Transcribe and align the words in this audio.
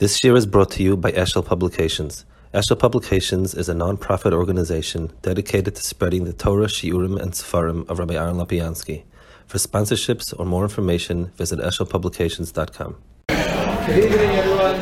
This 0.00 0.18
shiur 0.18 0.36
is 0.36 0.44
brought 0.44 0.72
to 0.72 0.82
you 0.82 0.96
by 0.96 1.12
Eshel 1.12 1.46
Publications. 1.46 2.24
Eshel 2.52 2.76
Publications 2.76 3.54
is 3.54 3.68
a 3.68 3.74
non-profit 3.74 4.32
organization 4.32 5.12
dedicated 5.22 5.76
to 5.76 5.82
spreading 5.84 6.24
the 6.24 6.32
Torah, 6.32 6.66
Shiurim, 6.66 7.16
and 7.22 7.30
Sefarim 7.30 7.88
of 7.88 8.00
Rabbi 8.00 8.14
Aaron 8.14 8.34
Lapiansky. 8.34 9.04
For 9.46 9.58
sponsorships 9.58 10.34
or 10.36 10.46
more 10.46 10.64
information, 10.64 11.26
visit 11.36 11.60
eshelpublications.com. 11.60 12.96
Good 13.28 14.04
evening, 14.04 14.30
everyone. 14.30 14.80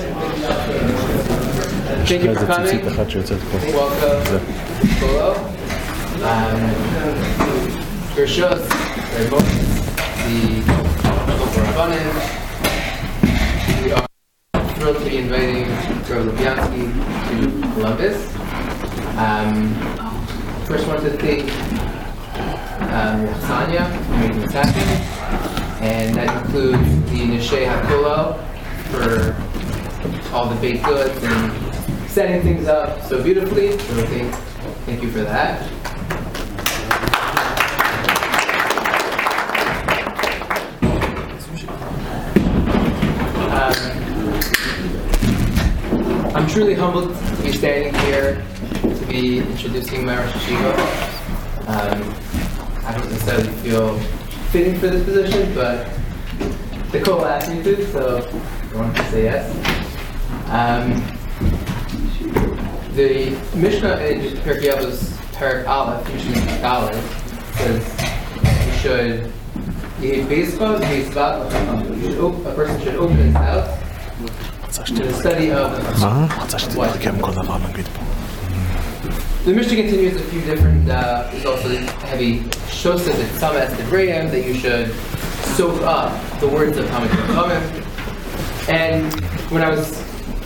Thank 2.06 2.22
you 2.24 2.34
for 2.34 2.46
coming. 2.46 2.82
Welcome. 2.82 4.46
Hello. 4.96 5.34
Um, 6.24 6.58
the 8.16 8.26
thrilled 14.82 14.98
to 14.98 15.04
be 15.04 15.18
inviting 15.18 15.68
Rabbi 16.10 16.32
Lapiansky 16.32 16.84
to 17.28 17.72
Columbus. 17.74 18.36
Um, 19.16 19.72
first, 20.66 20.88
want 20.88 21.02
to 21.02 21.10
thank 21.18 21.44
um, 22.90 23.28
Sanya 23.46 23.86
for 24.06 24.16
making 24.16 24.40
this 24.40 24.52
happen, 24.52 25.84
and 25.84 26.16
that 26.16 26.44
includes 26.44 27.10
the 27.12 27.20
Nishei 27.20 27.64
HaKolal 27.64 28.34
for 28.90 30.34
all 30.34 30.48
the 30.48 30.60
baked 30.60 30.84
goods 30.84 31.16
and 31.22 32.10
setting 32.10 32.42
things 32.42 32.66
up 32.66 33.02
so 33.02 33.22
beautifully. 33.22 33.78
So 33.78 34.06
thank, 34.06 34.34
thank 34.84 35.00
you 35.00 35.12
for 35.12 35.20
that. 35.20 35.81
I'm 46.42 46.48
truly 46.48 46.74
humbled 46.74 47.16
to 47.16 47.42
be 47.44 47.52
standing 47.52 47.94
here 48.02 48.44
to 48.82 49.06
be 49.06 49.38
introducing 49.38 50.04
my 50.04 50.18
Rosh 50.18 50.32
Yeshiva. 50.32 50.74
Um, 51.68 52.84
I 52.84 52.98
don't 52.98 53.08
necessarily 53.12 53.48
feel 53.60 53.96
fitting 54.50 54.76
for 54.80 54.88
this 54.88 55.04
position, 55.04 55.54
but 55.54 55.88
Nicole 56.92 57.24
asked 57.24 57.48
me 57.48 57.62
to, 57.62 57.86
so 57.92 58.28
I 58.72 58.76
wanted 58.76 58.96
to 58.96 59.10
say 59.12 59.22
yes. 59.22 59.54
Um, 60.48 60.98
the 62.96 63.38
Mishnah 63.56 63.98
in 63.98 64.36
Pirkei 64.38 64.74
Avos 64.74 65.12
Perek 65.34 65.68
Aleph, 65.68 66.12
usually 66.12 66.62
Aleph, 66.64 67.54
says 67.54 68.66
you 68.66 68.72
should 68.80 69.32
you 70.00 70.14
should 70.24 70.28
a 72.46 72.54
person 72.56 72.82
should 72.82 72.96
open 72.96 73.16
his 73.16 73.32
house 73.32 73.81
to 74.72 74.94
the 74.94 75.12
study 75.12 75.50
of? 75.52 75.70
The 79.44 79.52
Mishnah 79.52 79.76
continues 79.76 80.16
a 80.16 80.24
few 80.24 80.40
different, 80.42 80.88
uh, 80.88 81.28
there's 81.30 81.44
also 81.44 81.68
heavy 82.06 82.40
shosas 82.70 83.18
and 83.18 83.38
some 83.38 83.56
as 83.56 83.76
the 83.76 83.84
Graham 83.84 84.30
that 84.30 84.46
you 84.46 84.54
should 84.54 84.92
soak 85.56 85.82
up 85.82 86.40
the 86.40 86.48
words 86.48 86.78
of 86.78 86.88
Hamid 86.88 87.10
Chachamim. 87.10 88.68
And 88.68 89.12
when 89.50 89.62
I 89.62 89.70
was 89.70 89.88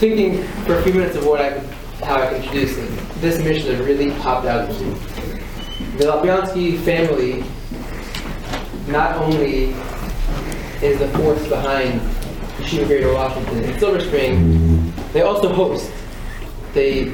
thinking 0.01 0.43
for 0.65 0.77
a 0.77 0.83
few 0.83 0.95
minutes 0.95 1.17
of 1.17 1.27
what 1.27 1.41
I 1.41 1.53
could, 1.53 1.71
how 2.03 2.17
I 2.17 2.27
could 2.29 2.43
introduce 2.43 2.77
it, 2.77 2.91
this 3.21 3.39
Mishnah 3.39 3.83
really 3.85 4.11
popped 4.23 4.47
out 4.47 4.69
to 4.69 4.85
me. 4.85 4.95
The 5.99 6.05
Lapiansky 6.05 6.81
family 6.81 7.45
not 8.89 9.17
only 9.17 9.75
is 10.83 10.99
the 10.99 11.09
force 11.19 11.47
behind 11.49 12.01
Yeshiva 12.59 12.87
Greater 12.87 13.13
Washington 13.13 13.65
in 13.65 13.79
Silver 13.79 14.01
Spring, 14.01 14.93
they 15.13 15.23
also 15.23 15.53
host. 15.53 15.91
They, 16.73 17.13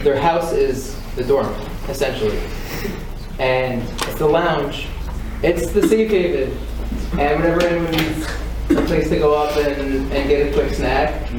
their 0.00 0.20
house 0.20 0.52
is 0.52 1.00
the 1.16 1.24
dorm, 1.24 1.54
essentially. 1.88 2.40
And 3.38 3.82
it's 3.82 4.16
the 4.16 4.26
lounge. 4.26 4.88
It's 5.42 5.70
the 5.72 5.86
safe 5.86 6.10
haven. 6.10 6.56
And 7.18 7.42
whenever 7.42 7.62
anyone 7.62 7.90
needs 7.92 8.26
a 8.70 8.82
place 8.86 9.08
to 9.10 9.18
go 9.18 9.34
up 9.34 9.56
and, 9.56 10.12
and 10.12 10.28
get 10.28 10.48
a 10.48 10.52
quick 10.52 10.74
snack, 10.74 11.30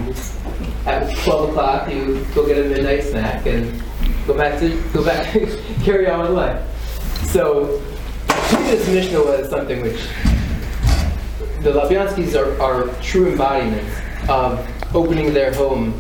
at 0.86 1.18
12 1.24 1.50
o'clock 1.50 1.90
you 1.92 2.26
go 2.36 2.46
get 2.46 2.64
a 2.64 2.70
midnight 2.70 3.04
snack 3.04 3.46
and 3.48 3.82
go 4.28 4.38
back 4.38 4.60
to 4.60 4.82
go 4.94 5.04
back 5.04 5.34
carry 5.84 6.08
on 6.08 6.22
with 6.22 6.32
life. 6.32 6.62
So 7.32 7.82
this 8.28 8.88
Mishnah 8.88 9.20
was 9.20 9.50
something 9.50 9.82
which 9.82 10.08
the 11.66 11.72
Lapianskis 11.72 12.36
are, 12.40 12.62
are 12.62 12.94
true 13.02 13.32
embodiments 13.32 13.98
of 14.30 14.64
opening 14.94 15.34
their 15.34 15.52
home 15.52 15.94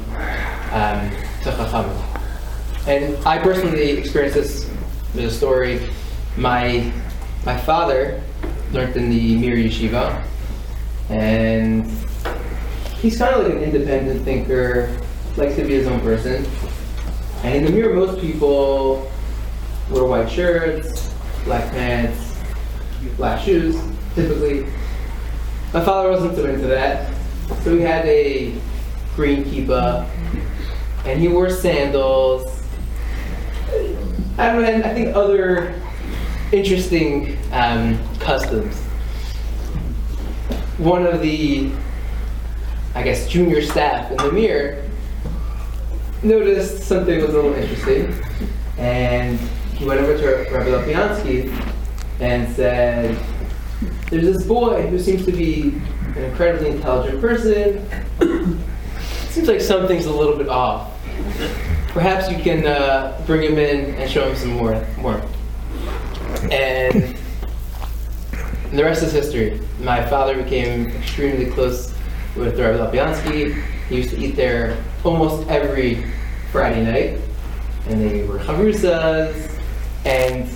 um, 0.71 1.09
to 1.41 1.49
Chachamim. 1.49 2.87
And 2.87 3.17
I 3.25 3.39
personally 3.39 3.89
experienced 3.89 4.35
this. 4.35 4.69
There's 5.15 5.33
a 5.33 5.35
story. 5.35 5.81
My 6.37 6.93
my 7.47 7.57
father 7.57 8.21
learned 8.73 8.95
in 8.95 9.09
the 9.09 9.37
Mir 9.37 9.55
Yeshiva, 9.55 10.23
and 11.09 11.87
he's 13.01 13.17
kind 13.17 13.33
of 13.33 13.45
like 13.45 13.53
an 13.53 13.63
independent 13.63 14.23
thinker, 14.23 14.95
likes 15.35 15.55
to 15.55 15.63
be 15.63 15.73
his 15.73 15.87
own 15.87 15.99
person. 16.01 16.45
And 17.41 17.55
in 17.55 17.65
the 17.65 17.71
Mir, 17.71 17.91
most 17.91 18.21
people 18.21 19.09
wear 19.89 20.03
white 20.03 20.29
shirts, 20.29 21.11
black 21.43 21.71
pants, 21.71 22.35
black 23.17 23.41
shoes, 23.41 23.81
typically. 24.13 24.67
My 25.75 25.83
father 25.83 26.09
wasn't 26.09 26.37
so 26.37 26.45
into 26.45 26.67
that, 26.67 27.13
so 27.61 27.75
he 27.75 27.81
had 27.81 28.05
a 28.05 28.55
green 29.13 29.43
kippah, 29.43 30.07
and 31.03 31.19
he 31.19 31.27
wore 31.27 31.49
sandals. 31.49 32.63
I 34.37 34.53
don't 34.53 34.61
know, 34.61 34.89
I 34.89 34.93
think 34.93 35.13
other 35.13 35.81
interesting 36.53 37.37
um, 37.51 37.99
customs. 38.19 38.77
One 40.77 41.05
of 41.05 41.21
the, 41.21 41.69
I 42.93 43.03
guess, 43.03 43.27
junior 43.27 43.61
staff 43.61 44.11
in 44.11 44.15
the 44.15 44.31
Mir 44.31 44.89
noticed 46.23 46.83
something 46.83 47.19
was 47.19 47.31
a 47.31 47.33
little 47.33 47.53
interesting, 47.53 48.17
and 48.77 49.37
he 49.73 49.83
went 49.83 49.99
over 49.99 50.17
to 50.17 50.53
Rabbi 50.53 50.69
Lapiansky 50.69 51.51
and 52.21 52.49
said, 52.55 53.17
"There's 54.09 54.25
this 54.25 54.45
boy 54.45 54.87
who 54.87 54.99
seems 54.99 55.25
to 55.25 55.31
be 55.31 55.81
an 56.15 56.23
incredibly 56.23 56.69
intelligent 56.69 57.21
person. 57.21 57.87
Seems 59.29 59.47
like 59.47 59.61
something's 59.61 60.05
a 60.05 60.13
little 60.13 60.37
bit 60.37 60.49
off." 60.49 60.91
perhaps 61.95 62.29
you 62.29 62.37
can 62.37 62.67
uh, 62.67 63.21
bring 63.25 63.41
him 63.41 63.57
in 63.57 63.95
and 63.95 64.11
show 64.11 64.27
him 64.27 64.35
some 64.35 64.51
more 64.51 64.85
more. 64.97 65.21
And 66.51 67.17
the 68.73 68.83
rest 68.83 69.01
is 69.01 69.13
history. 69.13 69.61
My 69.79 70.05
father 70.05 70.35
became 70.43 70.89
extremely 70.89 71.45
close 71.45 71.93
with 72.35 72.59
Rabbi 72.59 72.77
Lapiansky. 72.77 73.63
He 73.87 73.95
used 73.95 74.09
to 74.09 74.17
eat 74.17 74.35
there 74.35 74.77
almost 75.05 75.47
every 75.47 76.05
Friday 76.51 76.83
night, 76.83 77.21
and 77.87 78.01
they 78.01 78.23
were 78.23 78.39
chavrusas. 78.39 79.57
And 80.03 80.49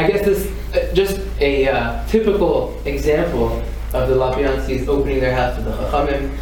I 0.00 0.06
guess 0.06 0.24
this 0.24 0.50
uh, 0.74 0.94
just 0.94 1.20
a 1.40 1.68
uh, 1.68 2.06
typical 2.06 2.80
example 2.86 3.62
of 3.92 4.08
the 4.08 4.14
Lapianskis 4.14 4.88
opening 4.88 5.20
their 5.20 5.34
house 5.34 5.56
to 5.56 5.62
the 5.62 5.72
Chachamim. 5.72 6.34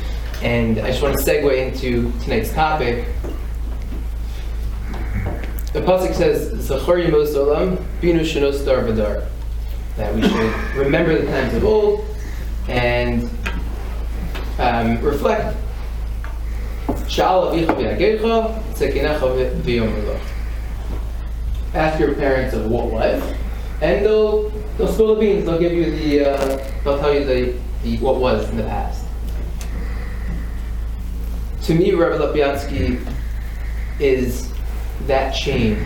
And 0.45 0.79
I 0.79 0.93
just 0.93 1.03
want 1.03 1.19
to 1.19 1.25
segue 1.25 1.67
into 1.67 2.13
tonight's 2.21 2.53
topic, 2.53 3.07
the 5.73 5.81
pasuk 5.81 6.15
says, 6.15 6.53
"Zachor 6.69 7.05
yemos 7.05 7.35
olam 7.35 7.85
binu 8.01 8.21
shenos 8.21 8.65
dar 8.65 8.85
v'dar," 8.85 9.27
that 9.97 10.15
we 10.15 10.23
should 10.23 10.55
remember 10.77 11.19
the 11.19 11.27
times 11.27 11.53
of 11.55 11.65
old 11.65 12.07
and 12.69 13.29
um, 14.61 15.01
reflect. 15.03 15.57
Ask 21.75 22.01
your 22.01 22.15
parents 22.15 22.55
of 22.55 22.71
what 22.71 22.87
was, 22.87 23.23
and 23.81 24.05
they'll 24.05 24.49
they'll 24.77 24.89
spill 24.93 25.15
the 25.15 25.21
beans. 25.21 25.45
They'll 25.45 25.59
give 25.59 25.73
you 25.73 25.91
the 25.91 26.31
uh, 26.31 26.71
they'll 26.85 26.99
tell 26.99 27.15
you 27.15 27.25
the, 27.25 27.59
the 27.83 27.99
what 27.99 28.17
was 28.17 28.49
in 28.51 28.57
the 28.57 28.65
past. 28.65 29.05
To 31.65 31.75
me, 31.75 31.93
Rabbi 31.93 32.17
Lapiansky 32.17 32.99
is 34.01 34.53
that 35.07 35.33
chain 35.33 35.85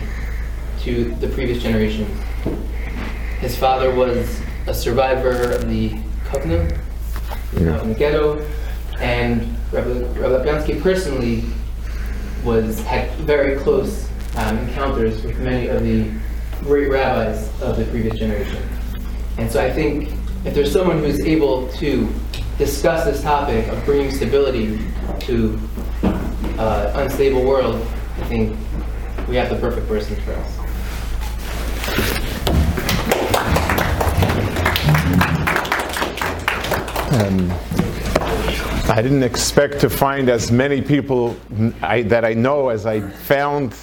to 0.81 1.13
the 1.15 1.27
previous 1.29 1.61
generation. 1.61 2.05
His 3.39 3.57
father 3.57 3.93
was 3.93 4.41
a 4.67 4.73
survivor 4.73 5.51
of 5.51 5.67
the 5.69 5.89
Kovna 6.25 6.77
Yeah. 7.59 7.81
in 7.81 7.89
the 7.89 7.95
ghetto, 7.95 8.45
and 8.99 9.41
Rabbi, 9.71 9.89
Rabbi 10.19 10.43
Lapiansky 10.43 10.81
personally 10.81 11.43
was 12.45 12.79
had 12.83 13.09
very 13.19 13.57
close 13.57 14.07
um, 14.37 14.57
encounters 14.59 15.23
with 15.23 15.37
many 15.39 15.67
of 15.67 15.83
the 15.83 16.09
great 16.63 16.89
rabbis 16.89 17.49
of 17.61 17.77
the 17.77 17.85
previous 17.85 18.17
generation. 18.17 18.61
And 19.37 19.51
so 19.51 19.63
I 19.63 19.71
think 19.71 20.13
if 20.45 20.53
there's 20.53 20.71
someone 20.71 20.99
who's 20.99 21.19
able 21.21 21.67
to 21.73 22.07
discuss 22.57 23.05
this 23.05 23.21
topic 23.21 23.67
of 23.67 23.83
bringing 23.85 24.11
stability 24.11 24.79
to 25.21 25.59
uh, 26.57 26.93
unstable 26.95 27.43
world, 27.43 27.75
I 28.17 28.23
think 28.25 28.57
we 29.27 29.35
have 29.35 29.49
the 29.49 29.57
perfect 29.57 29.87
person 29.87 30.15
for 30.17 30.33
us. 30.33 30.59
Um, 37.13 37.51
I 38.89 39.01
didn't 39.01 39.23
expect 39.23 39.79
to 39.81 39.89
find 39.89 40.29
as 40.29 40.51
many 40.51 40.81
people 40.81 41.35
I, 41.81 42.01
that 42.03 42.25
I 42.25 42.33
know 42.33 42.69
as 42.69 42.85
I 42.85 43.01
found, 43.01 43.75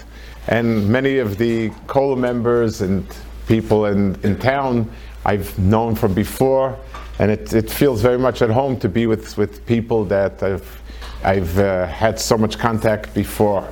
and 0.48 0.88
many 0.88 1.19
of 1.19 1.38
the 1.38 1.70
Kollel 1.87 2.19
members 2.19 2.81
and 2.81 3.06
people 3.46 3.87
in, 3.87 4.19
in 4.22 4.38
town 4.38 4.90
I've 5.25 5.58
known 5.58 5.94
from 5.94 6.14
before, 6.14 6.78
and 7.19 7.31
it, 7.31 7.52
it 7.52 7.70
feels 7.70 8.00
very 8.00 8.19
much 8.19 8.40
at 8.42 8.50
home 8.50 8.78
to 8.81 8.88
be 8.88 9.06
with, 9.06 9.37
with 9.37 9.66
people 9.66 10.04
that 10.06 10.42
I've, 10.42 10.82
I've 11.22 11.58
uh, 11.58 11.87
had 11.87 12.19
so 12.19 12.38
much 12.38 12.58
contact 12.58 13.12
before. 13.14 13.69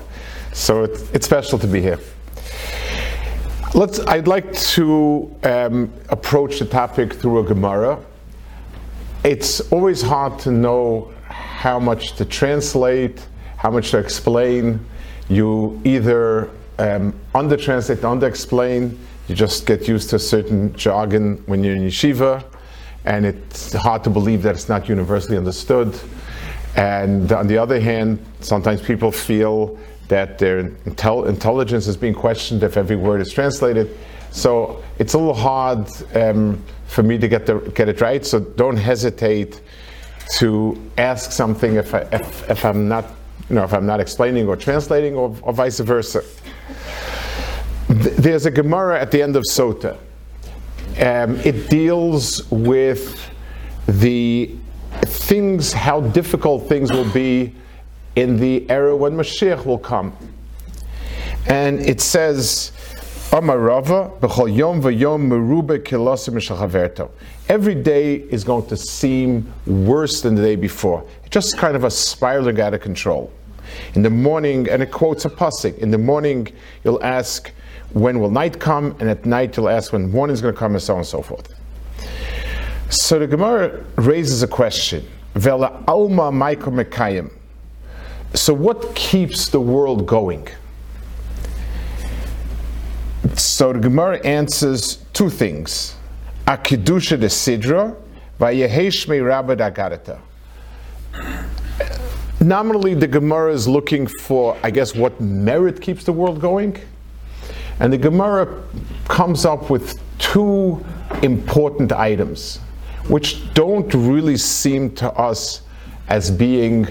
So 0.52 0.84
it, 0.84 1.00
it's 1.14 1.24
special 1.24 1.58
to 1.58 1.66
be 1.66 1.80
here. 1.80 1.98
Let's, 3.74 4.00
I'd 4.00 4.26
like 4.26 4.52
to 4.74 5.34
um, 5.44 5.92
approach 6.08 6.58
the 6.58 6.66
topic 6.66 7.14
through 7.14 7.40
a 7.40 7.44
Gemara. 7.44 7.98
It's 9.24 9.60
always 9.72 10.02
hard 10.02 10.38
to 10.40 10.50
know 10.50 11.12
how 11.24 11.78
much 11.78 12.14
to 12.16 12.24
translate, 12.24 13.26
how 13.56 13.70
much 13.70 13.90
to 13.90 13.98
explain. 13.98 14.84
You 15.28 15.80
either 15.84 16.50
um, 16.78 17.14
under 17.34 17.56
translate, 17.56 18.04
under 18.04 18.26
explain, 18.26 18.98
you 19.28 19.34
just 19.34 19.66
get 19.66 19.86
used 19.86 20.10
to 20.10 20.16
a 20.16 20.18
certain 20.18 20.74
jargon 20.74 21.42
when 21.46 21.62
you're 21.62 21.76
in 21.76 21.82
yeshiva, 21.82 22.42
and 23.04 23.26
it's 23.26 23.72
hard 23.74 24.04
to 24.04 24.10
believe 24.10 24.42
that 24.42 24.54
it's 24.54 24.68
not 24.68 24.88
universally 24.88 25.36
understood. 25.36 25.98
And 26.76 27.30
on 27.32 27.46
the 27.46 27.58
other 27.58 27.80
hand, 27.80 28.24
sometimes 28.40 28.80
people 28.80 29.10
feel 29.10 29.78
that 30.08 30.38
their 30.38 30.64
intel- 30.64 31.28
intelligence 31.28 31.86
is 31.86 31.96
being 31.96 32.14
questioned 32.14 32.62
if 32.62 32.76
every 32.76 32.96
word 32.96 33.20
is 33.20 33.32
translated. 33.32 33.96
So 34.30 34.82
it's 34.98 35.14
a 35.14 35.18
little 35.18 35.34
hard 35.34 35.88
um, 36.14 36.62
for 36.86 37.02
me 37.02 37.18
to 37.18 37.28
get, 37.28 37.46
the, 37.46 37.58
get 37.74 37.88
it 37.88 38.00
right. 38.00 38.24
So 38.24 38.40
don't 38.40 38.76
hesitate 38.76 39.60
to 40.38 40.80
ask 40.96 41.32
something 41.32 41.76
if, 41.76 41.94
I, 41.94 42.00
if, 42.12 42.50
if 42.50 42.64
I'm 42.64 42.88
not, 42.88 43.06
you 43.48 43.56
know, 43.56 43.64
if 43.64 43.72
I'm 43.72 43.86
not 43.86 44.00
explaining 44.00 44.46
or 44.46 44.56
translating, 44.56 45.14
or, 45.14 45.34
or 45.42 45.52
vice 45.52 45.80
versa. 45.80 46.22
There's 47.88 48.44
a 48.44 48.50
Gemara 48.50 49.00
at 49.00 49.10
the 49.10 49.22
end 49.22 49.36
of 49.36 49.44
Sota. 49.50 49.96
Um, 51.00 51.36
it 51.40 51.70
deals 51.70 52.50
with 52.50 53.30
the 53.86 54.54
things, 55.06 55.72
how 55.72 56.00
difficult 56.00 56.68
things 56.68 56.92
will 56.92 57.10
be 57.12 57.54
in 58.16 58.36
the 58.36 58.68
era 58.68 58.94
when 58.94 59.12
Mashiach 59.12 59.64
will 59.64 59.78
come. 59.78 60.14
And 61.46 61.80
it 61.80 62.00
says, 62.00 62.72
Every 67.48 67.74
day 67.74 68.14
is 68.14 68.44
going 68.44 68.66
to 68.66 68.76
seem 68.76 69.52
worse 69.66 70.20
than 70.22 70.34
the 70.34 70.42
day 70.42 70.56
before. 70.56 71.04
It's 71.24 71.30
just 71.30 71.56
kind 71.56 71.76
of 71.76 71.84
a 71.84 71.90
spiraling 71.90 72.60
out 72.60 72.74
of 72.74 72.80
control. 72.80 73.30
In 73.94 74.02
the 74.02 74.10
morning, 74.10 74.68
and 74.68 74.82
it 74.82 74.90
quotes 74.90 75.24
a 75.24 75.30
pasuk. 75.30 75.78
In 75.78 75.90
the 75.90 75.98
morning, 75.98 76.48
you'll 76.84 77.02
ask, 77.02 77.50
when 77.92 78.20
will 78.20 78.30
night 78.30 78.58
come? 78.58 78.94
And 79.00 79.08
at 79.08 79.24
night 79.24 79.56
you'll 79.56 79.68
ask 79.68 79.92
when 79.92 80.10
morning 80.10 80.34
is 80.34 80.42
going 80.42 80.54
to 80.54 80.58
come, 80.58 80.72
and 80.72 80.82
so 80.82 80.94
on 80.94 81.00
and 81.00 81.06
so 81.06 81.22
forth. 81.22 81.54
So 82.90 83.18
the 83.18 83.26
Gemara 83.26 83.84
raises 83.96 84.42
a 84.42 84.48
question. 84.48 85.06
Vela 85.34 85.84
alma 85.86 86.30
mekayim. 86.30 87.30
So 88.34 88.52
what 88.52 88.94
keeps 88.94 89.48
the 89.48 89.60
world 89.60 90.06
going? 90.06 90.48
So 93.34 93.72
the 93.72 93.78
Gemara 93.78 94.24
answers 94.24 94.96
two 95.12 95.30
things. 95.30 95.94
Akidusha 96.46 97.20
de 97.20 97.26
Sidra, 97.26 97.94
Vayeheshme 98.40 99.20
Rabad 99.22 99.58
Agarata. 99.58 100.18
Nominally, 102.48 102.94
the 102.94 103.06
Gemara 103.06 103.52
is 103.52 103.68
looking 103.68 104.06
for, 104.06 104.56
I 104.62 104.70
guess, 104.70 104.94
what 104.94 105.20
merit 105.20 105.82
keeps 105.82 106.04
the 106.04 106.14
world 106.14 106.40
going. 106.40 106.80
And 107.78 107.92
the 107.92 107.98
Gemara 107.98 108.62
comes 109.04 109.44
up 109.44 109.68
with 109.68 110.00
two 110.16 110.82
important 111.22 111.92
items, 111.92 112.56
which 113.08 113.52
don't 113.52 113.92
really 113.92 114.38
seem 114.38 114.94
to 114.94 115.12
us 115.12 115.60
as 116.08 116.30
being 116.30 116.86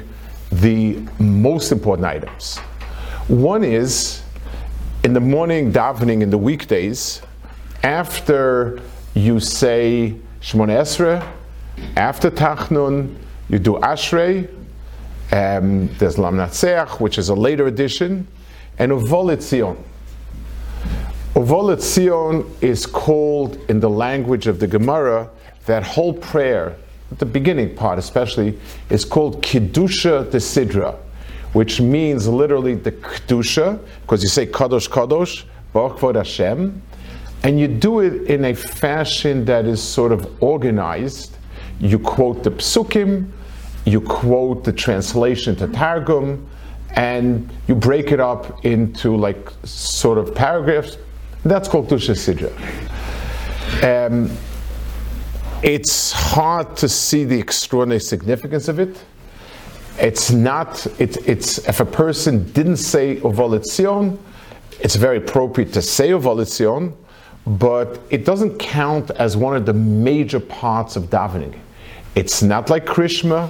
the 0.51 1.01
most 1.17 1.71
important 1.71 2.05
items. 2.05 2.59
One 3.27 3.63
is 3.63 4.21
in 5.03 5.13
the 5.13 5.19
morning 5.19 5.73
davening 5.73 6.21
in 6.21 6.29
the 6.29 6.37
weekdays, 6.37 7.23
after 7.81 8.79
you 9.15 9.39
say 9.39 10.15
Shemon 10.39 10.69
Esrei, 10.69 11.27
after 11.95 12.29
Tachnun, 12.29 13.15
you 13.49 13.57
do 13.57 13.73
Ashrei, 13.77 14.53
um, 15.31 15.89
there's 15.97 16.15
Lamnatseach, 16.15 16.99
which 16.99 17.17
is 17.17 17.29
a 17.29 17.35
later 17.35 17.67
edition, 17.67 18.27
and 18.79 18.91
Uvolet 18.91 19.41
Zion. 19.41 19.77
Uvolet 21.33 21.81
Zion 21.81 22.49
is 22.61 22.85
called 22.85 23.59
in 23.69 23.79
the 23.79 23.89
language 23.89 24.47
of 24.47 24.59
the 24.59 24.67
Gemara, 24.67 25.29
that 25.65 25.83
whole 25.83 26.13
prayer, 26.13 26.75
the 27.17 27.25
beginning 27.25 27.75
part 27.75 27.99
especially, 27.99 28.57
is 28.89 29.03
called 29.03 29.43
Kiddusha 29.43 30.31
de 30.31 30.37
Sidra, 30.37 30.95
which 31.53 31.81
means 31.81 32.27
literally 32.27 32.75
the 32.75 32.91
Kiddusha, 32.93 33.79
because 34.01 34.23
you 34.23 34.29
say 34.29 34.45
Kadosh 34.45 34.87
Kadosh, 34.89 35.43
Baruch 35.73 35.97
Kvod 35.97 36.15
Hashem, 36.15 36.81
and 37.43 37.59
you 37.59 37.67
do 37.67 37.99
it 37.99 38.23
in 38.29 38.45
a 38.45 38.53
fashion 38.53 39.45
that 39.45 39.65
is 39.65 39.81
sort 39.81 40.11
of 40.11 40.41
organized. 40.41 41.37
You 41.79 41.99
quote 41.99 42.43
the 42.43 42.51
psukim, 42.51 43.29
you 43.87 44.01
quote 44.01 44.65
the 44.65 44.73
translation 44.73 45.55
to 45.55 45.67
Targum, 45.67 46.45
and 46.95 47.49
you 47.67 47.75
break 47.75 48.11
it 48.11 48.19
up 48.19 48.65
into 48.65 49.15
like 49.15 49.51
sort 49.63 50.17
of 50.17 50.35
paragraphs, 50.35 50.97
that's 51.45 51.69
called 51.69 51.87
Tusha 51.87 52.13
Sidra. 52.13 52.51
Um, 53.83 54.29
it's 55.63 56.11
hard 56.11 56.75
to 56.77 56.89
see 56.89 57.23
the 57.23 57.39
extraordinary 57.39 58.01
significance 58.01 58.67
of 58.67 58.79
it. 58.79 59.03
It's 59.99 60.31
not, 60.31 60.85
it, 60.99 61.17
it's, 61.27 61.57
if 61.67 61.79
a 61.79 61.85
person 61.85 62.51
didn't 62.51 62.77
say 62.77 63.15
Ovolitzion, 63.17 64.17
it's 64.81 64.95
very 64.95 65.17
appropriate 65.17 65.71
to 65.73 65.81
say 65.81 66.09
Ovolitzion, 66.09 66.93
but 67.45 68.01
it 68.09 68.25
doesn't 68.25 68.59
count 68.59 69.11
as 69.11 69.37
one 69.37 69.55
of 69.55 69.65
the 69.65 69.73
major 69.73 70.41
parts 70.41 70.97
of 70.97 71.05
davening. 71.05 71.57
It's 72.15 72.43
not 72.43 72.69
like 72.69 72.85
Krishma, 72.85 73.49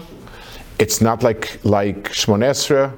it's 0.80 1.02
not 1.02 1.24
like, 1.24 1.60
like 1.64 2.12
Shmon 2.12 2.44
Esrei, 2.44 2.96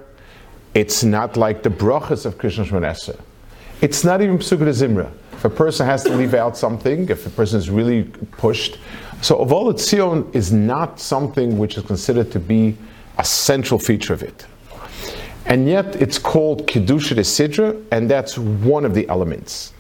it's 0.74 1.04
not 1.04 1.38
like 1.38 1.64
the 1.64 1.70
brachas 1.70 2.26
of 2.26 2.38
Krishma 2.38 2.66
Shmon 2.66 2.82
Esrei. 2.82 3.20
It's 3.82 4.04
not 4.04 4.22
even 4.22 4.38
Psukkah 4.38 4.68
Zimra. 4.70 5.10
If 5.34 5.46
a 5.46 5.50
person 5.50 5.86
has 5.86 6.04
to 6.04 6.14
leave 6.14 6.34
out 6.34 6.58
something, 6.58 7.08
if 7.08 7.26
a 7.26 7.30
person 7.30 7.60
is 7.60 7.70
really 7.70 8.04
pushed. 8.32 8.78
So 9.22 9.38
Avolat 9.38 9.76
Tzion 9.76 10.36
is 10.36 10.52
not 10.52 11.00
something 11.00 11.58
which 11.58 11.78
is 11.78 11.86
considered 11.86 12.30
to 12.34 12.40
be 12.40 12.76
a 13.18 13.24
central 13.24 13.80
feature 13.80 14.14
of 14.14 14.22
it. 14.22 14.46
And 15.46 15.68
yet 15.68 15.96
it's 15.96 16.20
called 16.20 16.68
Kedusha 16.68 17.16
de 17.16 17.22
Sidra, 17.22 17.82
and 17.92 18.10
that's 18.10 18.38
one 18.38 18.84
of 18.84 18.94
the 18.94 19.08
elements. 19.08 19.74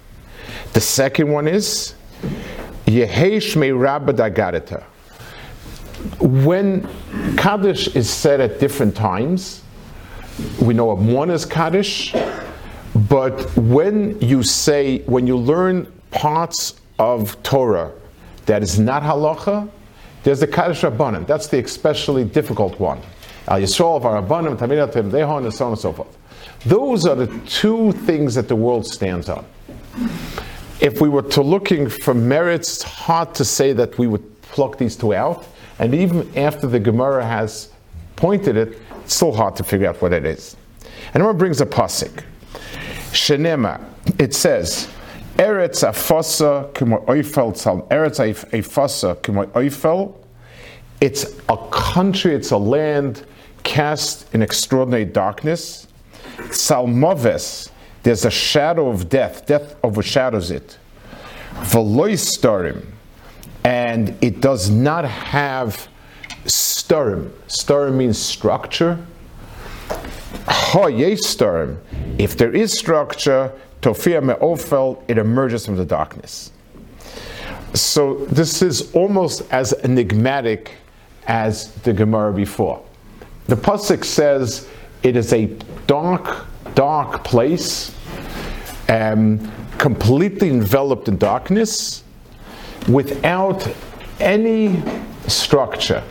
The 0.73 0.81
second 0.81 1.29
one 1.29 1.47
is 1.47 1.93
Yehesh 2.85 3.55
Me 3.55 3.71
Rabba 3.71 4.13
When 6.19 6.87
Kaddish 7.37 7.95
is 7.95 8.09
said 8.09 8.39
at 8.41 8.59
different 8.59 8.95
times, 8.95 9.61
we 10.61 10.73
know 10.73 10.93
one 10.93 11.29
is 11.29 11.45
Kaddish, 11.45 12.13
but 13.09 13.55
when 13.55 14.19
you 14.21 14.43
say, 14.43 14.99
when 14.99 15.27
you 15.27 15.37
learn 15.37 15.91
parts 16.11 16.79
of 16.97 17.41
Torah 17.43 17.91
that 18.45 18.63
is 18.63 18.79
not 18.79 19.03
halacha, 19.03 19.69
there's 20.23 20.39
the 20.39 20.47
Kaddish 20.47 20.81
Rabbanim. 20.81 21.27
That's 21.27 21.47
the 21.47 21.59
especially 21.59 22.25
difficult 22.25 22.79
one. 22.79 22.99
Al 23.47 23.59
Yisrael, 23.59 24.01
Varabanim, 24.01 24.57
Tamidat, 24.57 24.91
Dehon, 24.91 25.45
and 25.45 25.53
so 25.53 25.65
on 25.65 25.71
and 25.71 25.79
so 25.79 25.93
forth. 25.93 26.17
Those 26.65 27.05
are 27.05 27.15
the 27.15 27.27
two 27.47 27.93
things 27.93 28.35
that 28.35 28.47
the 28.47 28.55
world 28.55 28.85
stands 28.85 29.29
on. 29.29 29.45
If 30.81 31.01
we 31.01 31.09
were 31.09 31.21
to 31.23 31.41
looking 31.41 31.89
for 31.89 32.13
merits, 32.13 32.75
it's 32.75 32.83
hard 32.83 33.33
to 33.35 33.45
say 33.45 33.73
that 33.73 33.97
we 33.97 34.07
would 34.07 34.41
pluck 34.41 34.77
these 34.77 34.95
two 34.95 35.13
out. 35.13 35.45
And 35.79 35.95
even 35.95 36.37
after 36.37 36.67
the 36.67 36.79
Gemara 36.79 37.25
has 37.25 37.69
pointed 38.15 38.57
it, 38.57 38.77
it's 39.03 39.15
still 39.15 39.31
hard 39.31 39.55
to 39.55 39.63
figure 39.63 39.87
out 39.87 40.01
what 40.01 40.13
it 40.13 40.25
is. 40.25 40.55
And 41.13 41.23
it 41.23 41.37
brings 41.37 41.61
a 41.61 41.65
pasuk. 41.65 42.23
Shenema, 43.11 43.83
it 44.19 44.35
says, 44.35 44.89
Eretz 45.37 45.87
afasa 45.87 46.71
k'mo 46.73 47.03
oifel 47.05 47.53
tzal. 47.53 47.87
Eretz 47.87 48.19
afasa 48.51 49.15
k'mo 49.15 49.47
oifel. 49.47 50.15
It's 51.01 51.39
a 51.47 51.57
country, 51.71 52.35
it's 52.35 52.51
a 52.51 52.57
land, 52.57 53.25
cast 53.63 54.33
in 54.35 54.41
extraordinary 54.41 55.05
darkness. 55.05 55.87
Salmoves, 56.49 57.71
there's 58.03 58.25
a 58.25 58.31
shadow 58.31 58.89
of 58.89 59.07
death, 59.07 59.45
death 59.45 59.75
overshadows 59.83 60.51
it. 60.51 60.77
Veloistarim, 61.61 62.85
and 63.69 64.17
it 64.19 64.41
does 64.41 64.71
not 64.71 65.05
have 65.05 65.87
sturm. 66.47 67.31
Sturm 67.45 67.99
means 67.99 68.17
structure. 68.17 68.97
Sturm. 71.17 71.79
if 72.17 72.35
there 72.35 72.55
is 72.55 72.75
structure, 72.75 73.51
Tofia 73.81 74.21
me'ofel, 74.21 75.03
it 75.07 75.19
emerges 75.19 75.67
from 75.67 75.75
the 75.75 75.85
darkness. 75.85 76.51
So 77.75 78.25
this 78.25 78.63
is 78.63 78.91
almost 78.95 79.43
as 79.51 79.73
enigmatic 79.83 80.71
as 81.27 81.71
the 81.83 81.93
Gemara 81.93 82.33
before. 82.33 82.83
The 83.45 83.55
pasuk 83.55 84.03
says 84.03 84.67
it 85.03 85.15
is 85.15 85.31
a 85.31 85.45
dark, 85.85 86.47
dark 86.73 87.23
place, 87.23 87.95
um, 88.89 89.39
completely 89.77 90.49
enveloped 90.49 91.07
in 91.07 91.19
darkness, 91.19 92.03
without 92.87 93.67
any 94.19 94.81
structure. 95.27 96.03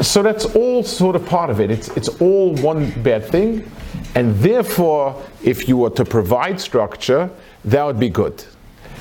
So 0.00 0.22
that's 0.22 0.44
all 0.44 0.82
sort 0.82 1.16
of 1.16 1.26
part 1.26 1.50
of 1.50 1.60
it. 1.60 1.70
It's, 1.70 1.88
it's 1.96 2.08
all 2.20 2.54
one 2.56 2.90
bad 3.02 3.24
thing. 3.24 3.70
And 4.14 4.34
therefore, 4.36 5.22
if 5.42 5.68
you 5.68 5.76
were 5.76 5.90
to 5.90 6.04
provide 6.04 6.60
structure, 6.60 7.30
that 7.64 7.84
would 7.84 8.00
be 8.00 8.08
good. 8.08 8.44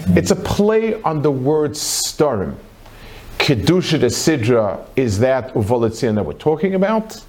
It's 0.09 0.31
a 0.31 0.35
play 0.35 1.01
on 1.01 1.21
the 1.21 1.31
word 1.31 1.71
starim. 1.71 2.55
Kedusha 3.37 3.99
de 3.99 4.07
Sidra 4.07 4.85
is 4.95 5.19
that 5.19 5.53
Uvolitzin 5.53 6.15
that 6.15 6.25
we're 6.25 6.33
talking 6.33 6.75
about, 6.75 7.23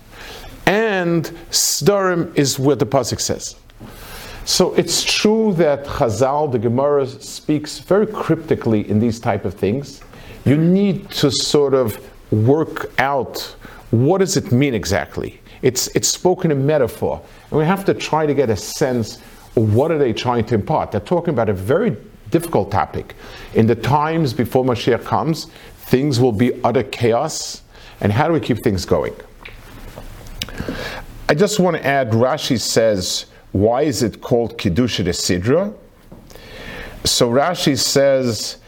and 0.67 1.25
Starim 1.51 2.37
is 2.37 2.59
what 2.59 2.79
the 2.79 2.87
Pasuk 2.87 3.21
says. 3.21 3.57
So 4.49 4.73
it's 4.77 5.05
true 5.05 5.53
that 5.57 5.85
Chazal, 5.85 6.51
the 6.51 6.59
Gemara, 6.59 7.07
speaks 7.07 7.81
very 7.81 8.07
cryptically 8.07 8.89
in 8.89 8.99
these 8.99 9.21
type 9.21 9.45
of 9.45 9.53
things. 9.53 10.01
You 10.47 10.57
need 10.57 11.11
to 11.11 11.31
sort 11.31 11.75
of 11.75 12.01
work 12.33 12.91
out 12.99 13.41
what 13.91 14.19
does 14.19 14.39
it 14.39 14.51
mean 14.51 14.73
exactly. 14.73 15.39
It's, 15.61 15.89
it's 15.89 16.09
spoken 16.09 16.51
in 16.51 16.65
metaphor, 16.65 17.21
and 17.51 17.59
we 17.59 17.67
have 17.67 17.85
to 17.85 17.95
try 17.95 18.25
to 18.25 18.33
get 18.33 18.49
a 18.49 18.57
sense 18.57 19.19
of 19.55 19.75
what 19.75 19.91
are 19.91 19.99
they 19.99 20.15
trying 20.15 20.47
to 20.47 20.55
impart. 20.55 20.93
They're 20.93 21.01
talking 21.03 21.35
about 21.35 21.51
a 21.51 21.55
very 21.55 21.95
difficult 22.31 22.71
topic. 22.71 23.17
In 23.53 23.67
the 23.67 23.77
times 23.77 24.33
before 24.33 24.65
Mashiach 24.65 25.05
comes, 25.05 25.49
things 25.77 26.21
will 26.21 26.33
be 26.33 26.59
utter 26.65 26.85
chaos, 26.85 27.61
and 28.01 28.11
how 28.11 28.27
do 28.27 28.33
we 28.33 28.41
keep 28.41 28.65
things 28.65 28.87
going? 28.87 29.15
I 31.29 31.35
just 31.35 31.61
want 31.61 31.77
to 31.77 31.85
add, 31.85 32.13
Rashi 32.13 32.59
says, 32.59 33.27
why 33.53 33.83
is 33.83 34.03
it 34.03 34.21
called 34.21 34.59
Kiddusha 34.59 35.05
Sidra? 35.09 35.75
So 37.05 37.31
Rashi 37.31 37.79
says, 37.79 38.59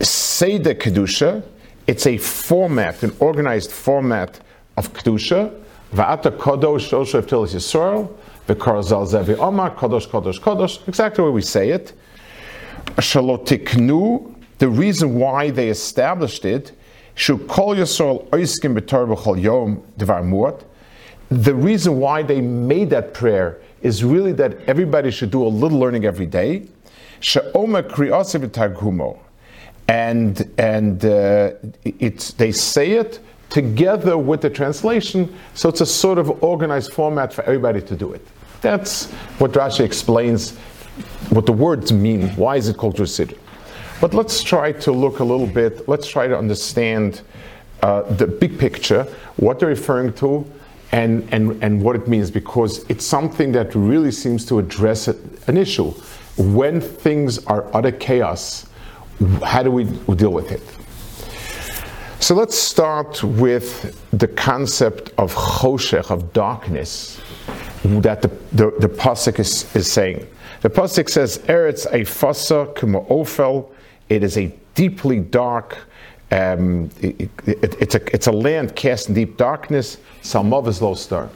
Seder 0.00 0.74
Kedusha, 0.74 1.42
it's 1.86 2.06
a 2.06 2.18
format, 2.18 3.02
an 3.02 3.14
organized 3.20 3.70
format 3.70 4.40
of 4.76 4.92
Kedusha. 4.92 5.54
Va'ata 5.92 6.36
Kodosh 6.36 6.90
Oshev 6.92 7.22
Tilis 7.22 7.54
Yisrael, 7.54 8.12
V'kar 8.46 8.82
Zal 8.82 9.06
Zevi 9.06 9.34
Omar, 9.36 9.74
Kodosh, 9.74 10.06
Kodosh, 10.06 10.38
Kodosh, 10.38 10.86
exactly 10.86 11.22
where 11.22 11.32
we 11.32 11.40
say 11.40 11.70
it. 11.70 11.92
Shalotiknu, 12.96 14.34
the 14.58 14.68
reason 14.68 15.14
why 15.14 15.50
they 15.50 15.68
established 15.68 16.44
it, 16.44 16.72
should 17.14 17.48
call 17.48 17.74
Yisrael 17.74 18.28
Oiskim 18.30 18.78
B'tar 18.78 19.06
B'chol 19.14 19.40
Yom 19.40 19.82
Devar 19.96 20.22
Muat. 20.22 20.62
The 21.30 21.54
reason 21.54 21.98
why 21.98 22.22
they 22.22 22.40
made 22.40 22.90
that 22.90 23.14
prayer 23.14 23.58
is 23.82 24.04
really 24.04 24.32
that 24.32 24.60
everybody 24.68 25.10
should 25.10 25.30
do 25.30 25.44
a 25.44 25.48
little 25.48 25.78
learning 25.78 26.04
every 26.04 26.26
day. 26.26 26.66
And, 29.88 30.50
and 30.58 31.04
uh, 31.04 31.52
it's, 31.84 32.32
they 32.32 32.52
say 32.52 32.92
it 32.92 33.20
together 33.48 34.18
with 34.18 34.42
the 34.42 34.50
translation, 34.50 35.34
so 35.54 35.68
it's 35.68 35.80
a 35.80 35.86
sort 35.86 36.18
of 36.18 36.42
organized 36.42 36.92
format 36.92 37.32
for 37.32 37.42
everybody 37.44 37.80
to 37.80 37.96
do 37.96 38.12
it. 38.12 38.26
That's 38.60 39.06
what 39.38 39.52
Rashi 39.52 39.80
explains 39.80 40.56
what 41.30 41.46
the 41.46 41.52
words 41.52 41.92
mean. 41.92 42.28
Why 42.30 42.56
is 42.56 42.68
it 42.68 42.76
called 42.76 42.96
Jusid? 42.96 43.36
But 44.00 44.14
let's 44.14 44.42
try 44.42 44.72
to 44.72 44.92
look 44.92 45.20
a 45.20 45.24
little 45.24 45.46
bit, 45.46 45.88
let's 45.88 46.06
try 46.06 46.28
to 46.28 46.36
understand 46.36 47.22
uh, 47.82 48.02
the 48.02 48.26
big 48.26 48.58
picture, 48.58 49.04
what 49.36 49.58
they're 49.58 49.68
referring 49.68 50.12
to, 50.14 50.44
and, 50.92 51.28
and, 51.32 51.62
and 51.62 51.82
what 51.82 51.96
it 51.96 52.08
means, 52.08 52.30
because 52.30 52.84
it's 52.88 53.04
something 53.04 53.52
that 53.52 53.74
really 53.74 54.12
seems 54.12 54.44
to 54.46 54.58
address 54.58 55.08
an 55.08 55.56
issue. 55.56 55.90
When 56.36 56.80
things 56.80 57.44
are 57.46 57.66
utter 57.74 57.92
chaos, 57.92 58.66
how 59.44 59.62
do 59.62 59.70
we 59.70 59.84
deal 60.14 60.32
with 60.32 60.52
it? 60.52 60.62
So 62.20 62.34
let's 62.34 62.56
start 62.56 63.22
with 63.22 63.96
the 64.12 64.28
concept 64.28 65.12
of 65.18 65.34
choshech, 65.34 66.10
of 66.10 66.32
darkness, 66.32 67.20
that 67.84 68.22
the, 68.22 68.28
the, 68.52 68.70
the 68.78 68.88
Pasuk 68.88 69.38
is, 69.38 69.74
is 69.76 69.90
saying. 69.90 70.26
The 70.60 70.70
pasuk 70.70 71.08
says, 71.08 71.38
"Eretz 71.46 71.86
eifasa 71.86 72.74
k'mo 72.74 73.08
ofel." 73.08 73.70
It 74.08 74.24
is 74.24 74.36
a 74.36 74.52
deeply 74.74 75.20
dark. 75.20 75.78
Um, 76.30 76.90
it, 77.00 77.30
it, 77.46 77.76
it's 77.80 77.94
a 77.94 78.14
it's 78.14 78.26
a 78.26 78.32
land 78.32 78.76
cast 78.76 79.08
in 79.08 79.14
deep 79.14 79.36
darkness. 79.36 79.98
Salmav 80.22 80.66
is 80.66 80.82
low 80.82 80.94
star. 80.94 81.30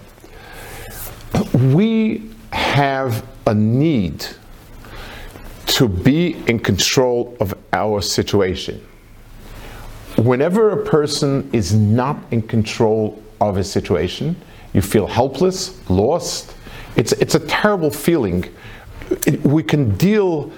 We 1.54 2.30
have 2.52 3.26
a 3.46 3.54
need 3.54 4.26
to 5.66 5.88
be 5.88 6.36
in 6.46 6.58
control 6.58 7.36
of 7.40 7.54
our 7.72 8.02
situation. 8.02 8.86
Whenever 10.18 10.70
a 10.70 10.84
person 10.84 11.48
is 11.52 11.74
not 11.74 12.18
in 12.30 12.42
control 12.42 13.22
of 13.40 13.56
a 13.56 13.64
situation, 13.64 14.36
you 14.74 14.82
feel 14.82 15.06
helpless, 15.06 15.80
lost. 15.88 16.54
It's, 16.96 17.12
it's 17.12 17.34
a 17.34 17.40
terrible 17.40 17.90
feeling 17.90 18.44
we 19.42 19.62
can 19.62 19.96
deal 19.96 20.52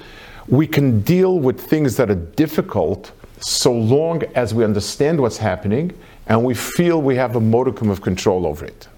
we 0.47 0.67
can 0.67 1.00
deal 1.00 1.38
with 1.38 1.59
things 1.59 1.97
that 1.97 2.11
are 2.11 2.14
difficult 2.14 3.12
so 3.44 3.72
long 3.72 4.22
as 4.34 4.54
we 4.54 4.64
understand 4.64 5.20
what's 5.20 5.36
happening 5.36 5.92
and 6.26 6.42
we 6.42 6.54
feel 6.54 7.00
we 7.02 7.16
have 7.16 7.36
a 7.36 7.40
modicum 7.40 7.90
of 7.90 8.00
control 8.00 8.46
over 8.46 8.64
it. 8.64 8.88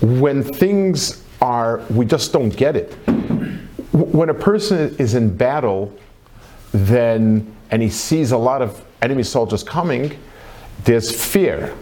When 0.00 0.42
things 0.42 1.22
are, 1.40 1.82
we 1.90 2.06
just 2.06 2.32
don't 2.32 2.50
get 2.50 2.76
it. 2.76 2.92
When 3.92 4.30
a 4.30 4.34
person 4.34 4.96
is 4.98 5.14
in 5.14 5.36
battle, 5.36 5.94
then, 6.72 7.54
and 7.70 7.82
he 7.82 7.88
sees 7.88 8.32
a 8.32 8.38
lot 8.38 8.62
of 8.62 8.84
enemy 9.02 9.22
soldiers 9.22 9.62
coming, 9.62 10.18
there's 10.84 11.10
fear. 11.10 11.74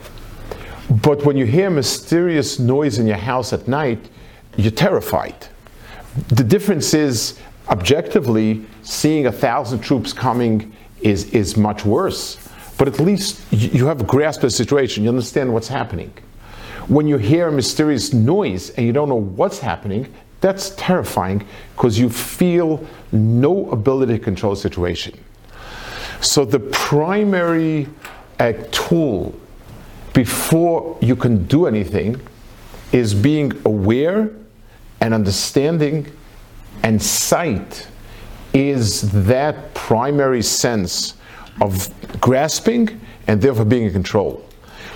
But 1.02 1.24
when 1.24 1.36
you 1.36 1.46
hear 1.46 1.70
mysterious 1.70 2.58
noise 2.58 2.98
in 2.98 3.06
your 3.06 3.16
house 3.16 3.52
at 3.52 3.68
night, 3.68 4.08
you're 4.56 4.70
terrified 4.70 5.48
the 6.28 6.44
difference 6.44 6.94
is, 6.94 7.38
objectively, 7.68 8.64
seeing 8.82 9.26
a 9.26 9.32
thousand 9.32 9.80
troops 9.80 10.12
coming 10.12 10.74
is, 11.04 11.30
is 11.30 11.56
much 11.56 11.84
worse. 11.84 12.38
But 12.76 12.88
at 12.88 12.98
least 12.98 13.40
you 13.52 13.86
have 13.86 14.00
a 14.00 14.04
grasp 14.04 14.38
of 14.38 14.50
the 14.50 14.50
situation, 14.50 15.04
you 15.04 15.10
understand 15.10 15.52
what's 15.52 15.68
happening. 15.68 16.12
When 16.88 17.06
you 17.06 17.18
hear 17.18 17.48
a 17.48 17.52
mysterious 17.52 18.12
noise 18.12 18.70
and 18.70 18.84
you 18.84 18.92
don't 18.92 19.08
know 19.08 19.20
what's 19.20 19.60
happening, 19.60 20.12
that's 20.40 20.70
terrifying 20.70 21.46
because 21.76 21.98
you 21.98 22.10
feel 22.10 22.84
no 23.12 23.70
ability 23.70 24.18
to 24.18 24.18
control 24.18 24.54
the 24.54 24.60
situation. 24.60 25.18
So 26.20 26.44
the 26.44 26.60
primary 26.60 27.88
uh, 28.38 28.54
tool 28.72 29.34
before 30.12 30.98
you 31.00 31.16
can 31.16 31.46
do 31.46 31.66
anything 31.66 32.20
is 32.92 33.14
being 33.14 33.52
aware 33.64 34.30
and 35.00 35.14
understanding 35.14 36.10
and 36.82 37.00
sight 37.02 37.88
is 38.54 39.10
that 39.26 39.74
primary 39.74 40.42
sense 40.42 41.14
of 41.60 41.92
grasping 42.20 43.00
and 43.26 43.42
therefore 43.42 43.64
being 43.64 43.84
in 43.84 43.92
control. 43.92 44.44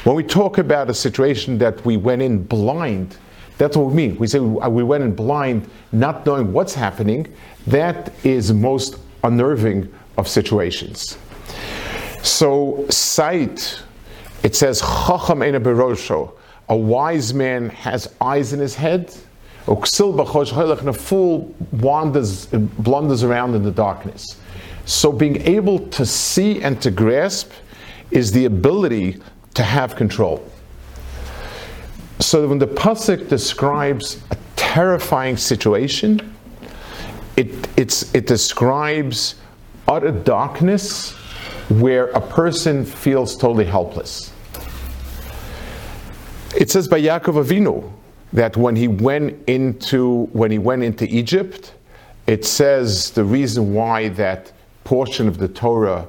When 0.04 0.14
we 0.14 0.22
talk 0.22 0.58
about 0.58 0.88
a 0.88 0.94
situation 0.94 1.58
that 1.58 1.84
we 1.84 1.96
went 1.96 2.22
in 2.22 2.42
blind, 2.44 3.16
that's 3.58 3.76
what 3.76 3.86
we 3.88 3.94
mean. 3.94 4.16
We 4.16 4.28
say 4.28 4.38
uh, 4.38 4.70
we 4.70 4.84
went 4.84 5.02
in 5.02 5.14
blind, 5.14 5.68
not 5.90 6.24
knowing 6.24 6.52
what's 6.52 6.72
happening. 6.72 7.32
That 7.66 8.12
is 8.24 8.52
most 8.52 8.98
unnerving 9.24 9.92
of 10.16 10.28
situations. 10.28 11.18
So, 12.22 12.86
sight, 12.88 13.82
it 14.42 14.54
says, 14.54 14.80
Chacham 14.80 15.42
a 16.70 16.76
wise 16.76 17.34
man 17.34 17.70
has 17.70 18.14
eyes 18.20 18.52
in 18.52 18.60
his 18.60 18.74
head 18.74 19.14
a 19.68 20.92
fool 20.92 21.54
wanders, 21.72 22.46
blunders 22.46 23.22
around 23.22 23.54
in 23.54 23.62
the 23.62 23.70
darkness. 23.70 24.36
So 24.86 25.12
being 25.12 25.42
able 25.42 25.80
to 25.90 26.06
see 26.06 26.62
and 26.62 26.80
to 26.82 26.90
grasp 26.90 27.50
is 28.10 28.32
the 28.32 28.46
ability 28.46 29.18
to 29.54 29.62
have 29.62 29.96
control. 29.96 30.42
So 32.20 32.48
when 32.48 32.58
the 32.58 32.66
pasuk 32.66 33.28
describes 33.28 34.22
a 34.30 34.36
terrifying 34.56 35.36
situation, 35.36 36.34
it, 37.36 37.48
it 38.14 38.26
describes 38.26 39.36
utter 39.86 40.10
darkness 40.10 41.12
where 41.68 42.06
a 42.08 42.20
person 42.20 42.84
feels 42.84 43.36
totally 43.36 43.66
helpless. 43.66 44.32
It 46.56 46.70
says 46.70 46.88
by 46.88 47.00
Yaakov 47.00 47.44
Avinu 47.44 47.92
that 48.32 48.56
when 48.56 48.76
he 48.76 48.88
went 48.88 49.38
into 49.48 50.24
when 50.32 50.50
he 50.50 50.58
went 50.58 50.82
into 50.82 51.06
Egypt, 51.06 51.74
it 52.26 52.44
says 52.44 53.10
the 53.12 53.24
reason 53.24 53.72
why 53.72 54.08
that 54.10 54.52
portion 54.84 55.28
of 55.28 55.38
the 55.38 55.48
Torah 55.48 56.06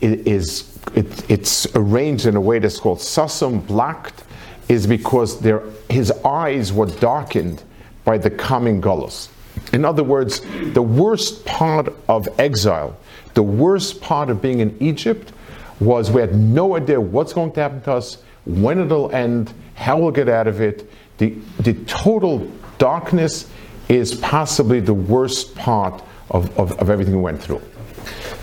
is 0.00 0.78
it, 0.94 1.30
it's 1.30 1.66
arranged 1.74 2.26
in 2.26 2.36
a 2.36 2.40
way 2.40 2.58
that's 2.58 2.78
called 2.78 2.98
sasum 2.98 3.66
blocked 3.66 4.24
is 4.68 4.86
because 4.86 5.40
there, 5.40 5.62
his 5.90 6.10
eyes 6.24 6.72
were 6.72 6.86
darkened 6.86 7.62
by 8.04 8.18
the 8.18 8.30
coming 8.30 8.80
gullus. 8.80 9.28
In 9.72 9.84
other 9.84 10.02
words, 10.02 10.40
the 10.72 10.82
worst 10.82 11.44
part 11.44 11.92
of 12.08 12.28
exile, 12.38 12.96
the 13.34 13.42
worst 13.42 14.00
part 14.00 14.30
of 14.30 14.40
being 14.40 14.60
in 14.60 14.76
Egypt, 14.80 15.32
was 15.80 16.10
we 16.10 16.20
had 16.20 16.34
no 16.34 16.76
idea 16.76 17.00
what's 17.00 17.32
going 17.32 17.52
to 17.52 17.60
happen 17.60 17.80
to 17.82 17.92
us, 17.92 18.18
when 18.46 18.78
it'll 18.78 19.10
end, 19.12 19.52
how 19.74 19.98
we'll 19.98 20.10
get 20.10 20.28
out 20.28 20.46
of 20.46 20.60
it. 20.60 20.90
The, 21.18 21.30
the 21.60 21.74
total 21.84 22.50
darkness 22.78 23.50
is 23.88 24.14
possibly 24.14 24.80
the 24.80 24.94
worst 24.94 25.54
part 25.54 26.02
of, 26.30 26.56
of, 26.58 26.72
of 26.78 26.90
everything 26.90 27.14
we 27.14 27.22
went 27.22 27.42
through. 27.42 27.62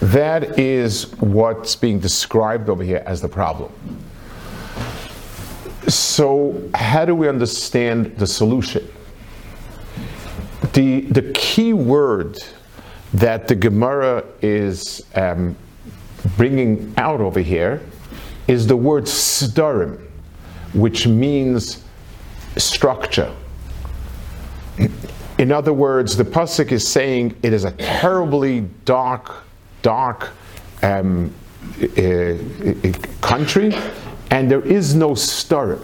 That 0.01 0.57
is 0.57 1.11
what's 1.17 1.75
being 1.75 1.99
described 1.99 2.69
over 2.69 2.83
here 2.83 3.03
as 3.05 3.21
the 3.21 3.29
problem. 3.29 3.71
So, 5.87 6.69
how 6.73 7.05
do 7.05 7.15
we 7.15 7.27
understand 7.27 8.17
the 8.17 8.27
solution? 8.27 8.87
The, 10.73 11.01
the 11.01 11.31
key 11.33 11.73
word 11.73 12.37
that 13.13 13.47
the 13.47 13.55
Gemara 13.55 14.23
is 14.41 15.01
um, 15.15 15.55
bringing 16.37 16.93
out 16.97 17.19
over 17.19 17.39
here 17.39 17.81
is 18.47 18.67
the 18.67 18.75
word 18.75 19.03
starim, 19.03 19.99
which 20.73 21.07
means 21.07 21.83
structure. 22.57 23.33
In 25.37 25.51
other 25.51 25.73
words, 25.73 26.15
the 26.15 26.23
pasuk 26.23 26.71
is 26.71 26.87
saying 26.87 27.35
it 27.41 27.53
is 27.53 27.63
a 27.63 27.71
terribly 27.71 28.61
dark, 28.85 29.43
dark 29.81 30.29
um, 30.83 31.33
uh, 31.81 32.37
country, 33.21 33.73
and 34.29 34.49
there 34.49 34.61
is 34.61 34.95
no 34.95 35.11
starim. 35.11 35.83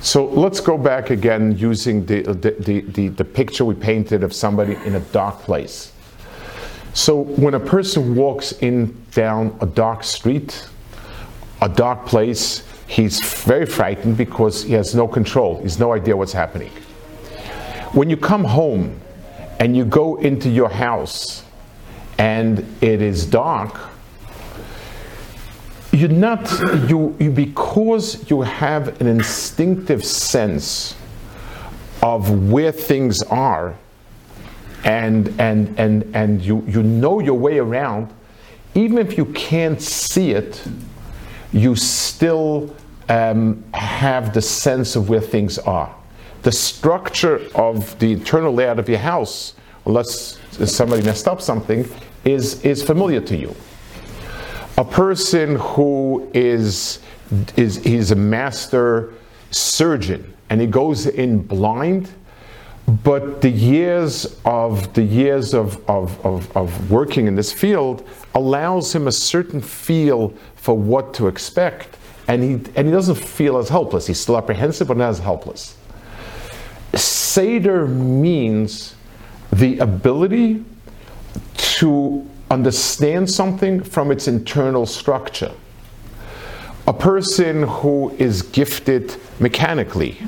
So 0.00 0.24
let's 0.24 0.60
go 0.60 0.78
back 0.78 1.10
again 1.10 1.58
using 1.58 2.06
the, 2.06 2.22
the, 2.22 2.80
the, 2.80 3.08
the, 3.08 3.24
picture 3.24 3.66
we 3.66 3.74
painted 3.74 4.22
of 4.22 4.32
somebody 4.32 4.74
in 4.86 4.94
a 4.94 5.00
dark 5.00 5.40
place. 5.40 5.92
So 6.94 7.20
when 7.20 7.52
a 7.52 7.60
person 7.60 8.14
walks 8.14 8.52
in 8.52 8.96
down 9.10 9.56
a 9.60 9.66
dark 9.66 10.02
street, 10.02 10.66
a 11.60 11.68
dark 11.68 12.06
place, 12.06 12.66
he's 12.90 13.20
very 13.44 13.66
frightened 13.66 14.16
because 14.16 14.64
he 14.64 14.72
has 14.72 14.96
no 14.96 15.06
control. 15.06 15.62
he's 15.62 15.78
no 15.78 15.92
idea 15.92 16.16
what's 16.16 16.32
happening. 16.32 16.70
When 17.92 18.10
you 18.10 18.16
come 18.16 18.44
home 18.44 19.00
and 19.60 19.76
you 19.76 19.84
go 19.84 20.16
into 20.16 20.50
your 20.50 20.68
house 20.68 21.44
and 22.18 22.58
it 22.80 23.00
is 23.00 23.24
dark, 23.24 23.78
you're 25.92 26.08
not 26.08 26.50
you, 26.88 27.16
you 27.20 27.30
because 27.30 28.28
you 28.28 28.42
have 28.42 29.00
an 29.00 29.06
instinctive 29.06 30.04
sense 30.04 30.96
of 32.02 32.50
where 32.50 32.72
things 32.72 33.22
are 33.24 33.76
and 34.84 35.28
and 35.40 35.78
and 35.78 36.04
and 36.14 36.42
you 36.42 36.64
you 36.66 36.82
know 36.82 37.20
your 37.20 37.34
way 37.34 37.58
around 37.58 38.08
even 38.74 38.98
if 38.98 39.18
you 39.18 39.26
can't 39.26 39.82
see 39.82 40.30
it 40.30 40.62
you 41.52 41.76
still 41.76 42.74
um, 43.08 43.64
have 43.74 44.32
the 44.32 44.42
sense 44.42 44.96
of 44.96 45.08
where 45.08 45.20
things 45.20 45.58
are. 45.58 45.94
The 46.42 46.52
structure 46.52 47.40
of 47.54 47.98
the 47.98 48.12
internal 48.12 48.52
layout 48.54 48.78
of 48.78 48.88
your 48.88 48.98
house 48.98 49.54
unless 49.86 50.38
somebody 50.50 51.02
messed 51.02 51.26
up 51.26 51.40
something 51.40 51.88
is 52.24 52.62
is 52.64 52.82
familiar 52.82 53.20
to 53.20 53.36
you. 53.36 53.54
A 54.78 54.84
person 54.84 55.56
who 55.56 56.30
is, 56.32 57.00
is 57.56 57.82
he's 57.82 58.10
a 58.10 58.16
master 58.16 59.12
surgeon 59.50 60.34
and 60.48 60.60
he 60.60 60.66
goes 60.66 61.06
in 61.06 61.42
blind, 61.42 62.10
but 63.04 63.40
the 63.40 63.50
years 63.50 64.40
of 64.44 64.92
the 64.94 65.02
years 65.02 65.54
of, 65.54 65.78
of, 65.88 66.24
of, 66.24 66.56
of 66.56 66.90
working 66.90 67.26
in 67.26 67.34
this 67.36 67.52
field 67.52 68.08
allows 68.34 68.94
him 68.94 69.06
a 69.06 69.12
certain 69.12 69.60
feel 69.60 70.32
for 70.60 70.76
what 70.76 71.14
to 71.14 71.26
expect, 71.26 71.96
and 72.28 72.42
he 72.42 72.52
and 72.76 72.86
he 72.86 72.92
doesn't 72.92 73.16
feel 73.16 73.56
as 73.56 73.70
helpless. 73.70 74.06
He's 74.06 74.20
still 74.20 74.36
apprehensive, 74.36 74.88
but 74.88 74.98
not 74.98 75.08
as 75.08 75.18
helpless. 75.18 75.76
Seder 76.94 77.86
means 77.86 78.94
the 79.52 79.78
ability 79.78 80.64
to 81.56 82.28
understand 82.50 83.30
something 83.30 83.82
from 83.82 84.10
its 84.10 84.28
internal 84.28 84.84
structure. 84.84 85.52
A 86.86 86.92
person 86.92 87.62
who 87.62 88.10
is 88.18 88.42
gifted 88.42 89.16
mechanically. 89.38 90.18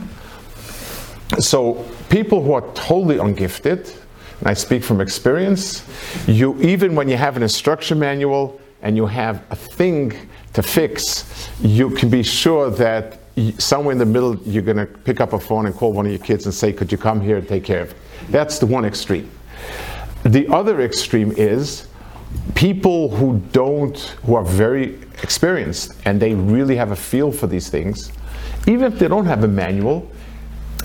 So, 1.40 1.84
people 2.08 2.42
who 2.42 2.52
are 2.52 2.64
totally 2.74 3.16
ungifted, 3.16 3.94
and 4.38 4.48
I 4.48 4.54
speak 4.54 4.82
from 4.82 5.00
experience, 5.00 5.84
you 6.26 6.58
even 6.62 6.94
when 6.94 7.08
you 7.08 7.16
have 7.16 7.36
an 7.36 7.42
instruction 7.42 7.98
manual 7.98 8.60
and 8.82 8.96
you 8.96 9.06
have 9.06 9.44
a 9.50 9.56
thing 9.56 10.12
to 10.52 10.62
fix, 10.62 11.48
you 11.60 11.90
can 11.90 12.10
be 12.10 12.22
sure 12.22 12.70
that 12.70 13.20
somewhere 13.58 13.92
in 13.92 13.98
the 13.98 14.06
middle 14.06 14.36
you're 14.42 14.62
going 14.62 14.76
to 14.76 14.86
pick 14.86 15.20
up 15.20 15.32
a 15.32 15.40
phone 15.40 15.66
and 15.66 15.74
call 15.74 15.92
one 15.92 16.04
of 16.04 16.12
your 16.12 16.20
kids 16.20 16.44
and 16.44 16.54
say, 16.54 16.72
Could 16.72 16.92
you 16.92 16.98
come 16.98 17.20
here 17.20 17.38
and 17.38 17.48
take 17.48 17.64
care 17.64 17.80
of 17.80 17.90
it? 17.90 17.96
That's 18.28 18.58
the 18.58 18.66
one 18.66 18.84
extreme. 18.84 19.30
The 20.24 20.46
other 20.48 20.82
extreme 20.82 21.32
is 21.32 21.88
people 22.54 23.08
who 23.14 23.40
don't, 23.52 23.98
who 24.24 24.34
are 24.34 24.44
very 24.44 24.94
experienced 25.22 25.92
and 26.04 26.20
they 26.20 26.34
really 26.34 26.76
have 26.76 26.90
a 26.90 26.96
feel 26.96 27.32
for 27.32 27.46
these 27.46 27.68
things, 27.68 28.12
even 28.66 28.92
if 28.92 28.98
they 28.98 29.08
don't 29.08 29.26
have 29.26 29.44
a 29.44 29.48
manual, 29.48 30.10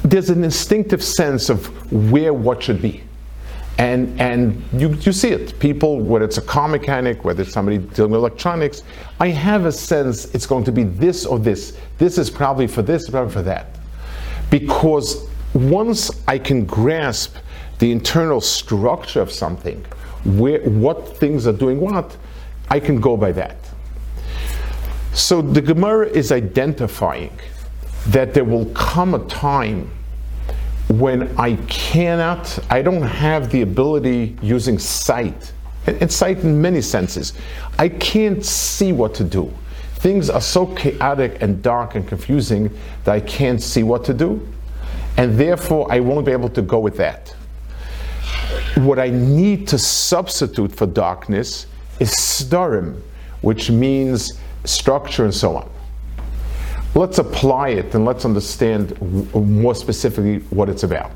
there's 0.04 0.30
an 0.30 0.44
instinctive 0.44 1.04
sense 1.04 1.50
of 1.50 1.92
where 1.92 2.34
what 2.34 2.64
should 2.64 2.82
be. 2.82 3.04
And, 3.78 4.20
and 4.20 4.64
you, 4.74 4.90
you 5.02 5.12
see 5.12 5.30
it. 5.30 5.60
People, 5.60 6.00
whether 6.00 6.26
it's 6.26 6.38
a 6.38 6.42
car 6.42 6.68
mechanic, 6.68 7.24
whether 7.24 7.44
it's 7.44 7.52
somebody 7.52 7.78
dealing 7.78 8.12
with 8.12 8.20
electronics, 8.20 8.84
I 9.20 9.28
have 9.28 9.66
a 9.66 9.72
sense 9.72 10.34
it's 10.34 10.48
going 10.48 10.64
to 10.64 10.72
be 10.72 10.84
this 10.84 11.26
or 11.26 11.38
this. 11.38 11.78
This 12.00 12.18
is 12.18 12.30
probably 12.30 12.66
for 12.66 12.82
this, 12.82 13.10
probably 13.10 13.32
for 13.32 13.44
that. 13.44 13.68
Because 14.50 15.30
once 15.54 16.10
I 16.28 16.40
can 16.40 16.66
grasp 16.66 17.36
the 17.80 17.92
internal 17.92 18.42
structure 18.42 19.22
of 19.22 19.32
something, 19.32 19.86
where, 20.26 20.62
what 20.62 21.18
things 21.18 21.46
are 21.46 21.54
doing 21.54 21.80
what, 21.80 22.18
I 22.70 22.80
can 22.80 23.00
go 23.00 23.16
by 23.16 23.32
that. 23.34 23.58
So 25.14 25.42
the 25.42 25.62
Gemara 25.62 26.08
is 26.08 26.32
identifying 26.32 27.38
that 28.08 28.34
there 28.34 28.46
will 28.46 28.66
come 28.68 29.14
a 29.14 29.26
time 29.28 29.92
when 30.88 31.38
I 31.38 31.56
cannot, 31.68 32.60
I 32.70 32.82
don't 32.82 33.02
have 33.02 33.52
the 33.52 33.62
ability 33.62 34.38
using 34.42 34.80
sight, 34.80 35.54
and 35.86 36.12
sight 36.12 36.40
in 36.40 36.62
many 36.62 36.82
senses. 36.82 37.34
I 37.78 37.90
can't 37.90 38.44
see 38.46 38.94
what 38.94 39.14
to 39.16 39.24
do. 39.24 39.54
Things 39.96 40.30
are 40.30 40.42
so 40.42 40.68
chaotic 40.68 41.42
and 41.42 41.62
dark 41.62 41.96
and 41.96 42.08
confusing 42.08 42.70
that 43.04 43.14
I 43.14 43.20
can't 43.20 43.62
see 43.62 43.84
what 43.84 44.06
to 44.06 44.14
do, 44.14 44.48
and 45.18 45.38
therefore 45.38 45.92
I 45.92 46.00
won't 46.00 46.26
be 46.26 46.32
able 46.32 46.50
to 46.50 46.62
go 46.62 46.80
with 46.80 46.98
that 46.98 47.36
what 48.76 49.00
I 49.00 49.10
need 49.10 49.68
to 49.70 49.78
substitute 49.78 50.72
for 50.72 50.86
darkness 50.86 51.68
is 52.00 52.12
starim, 52.12 53.02
which 53.42 53.72
means 53.72 54.40
structure 54.66 55.24
and 55.24 55.34
so 55.34 55.56
on. 55.56 55.70
Let's 56.98 57.20
apply 57.20 57.70
it 57.70 57.94
and 57.94 58.06
let's 58.06 58.26
understand 58.26 59.00
more 59.32 59.76
specifically 59.76 60.40
what 60.50 60.68
it's 60.68 60.82
about. 60.82 61.12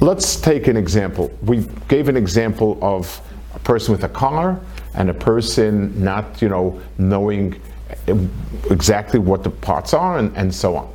Let's 0.00 0.34
take 0.40 0.66
an 0.66 0.76
example. 0.76 1.30
We 1.42 1.68
gave 1.86 2.08
an 2.08 2.16
example 2.16 2.76
of 2.82 3.20
a 3.54 3.60
person 3.60 3.92
with 3.92 4.02
a 4.02 4.08
car 4.08 4.60
and 4.94 5.08
a 5.08 5.14
person 5.14 6.02
not, 6.02 6.42
you 6.42 6.48
know, 6.48 6.80
knowing 6.98 7.62
exactly 8.08 9.20
what 9.20 9.44
the 9.44 9.50
parts 9.50 9.94
are 9.94 10.18
and, 10.18 10.36
and 10.36 10.52
so 10.52 10.74
on. 10.74 10.92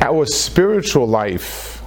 Our 0.00 0.26
spiritual 0.26 1.06
life 1.06 1.80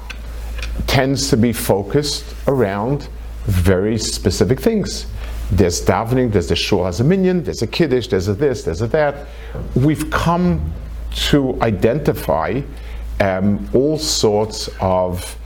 tends 0.88 1.30
to 1.32 1.36
be 1.36 1.52
focused 1.52 2.34
around 2.48 3.10
very 3.44 3.98
specific 3.98 4.62
things. 4.62 5.08
There's 5.52 5.82
davening, 5.86 6.32
there's 6.32 6.50
the 6.50 6.56
shul 6.56 6.86
has 6.86 7.00
a 7.00 7.04
minyan, 7.04 7.44
there's 7.44 7.62
a 7.62 7.68
kiddush, 7.68 8.08
there's 8.08 8.28
a 8.28 8.34
this, 8.34 8.64
there's 8.64 8.82
a 8.82 8.88
that. 8.88 9.28
We've 9.76 10.10
come 10.10 10.74
to 11.30 11.58
identify 11.62 12.62
um, 13.20 13.70
all 13.74 13.98
sorts 13.98 14.70
of 14.82 15.38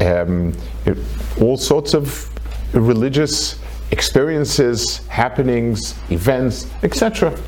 um, 0.00 0.54
all 1.40 1.56
sorts 1.56 1.94
of 1.94 2.30
religious 2.72 3.58
experiences, 3.90 5.06
happenings, 5.08 5.94
events, 6.10 6.66
etc. 6.82 7.38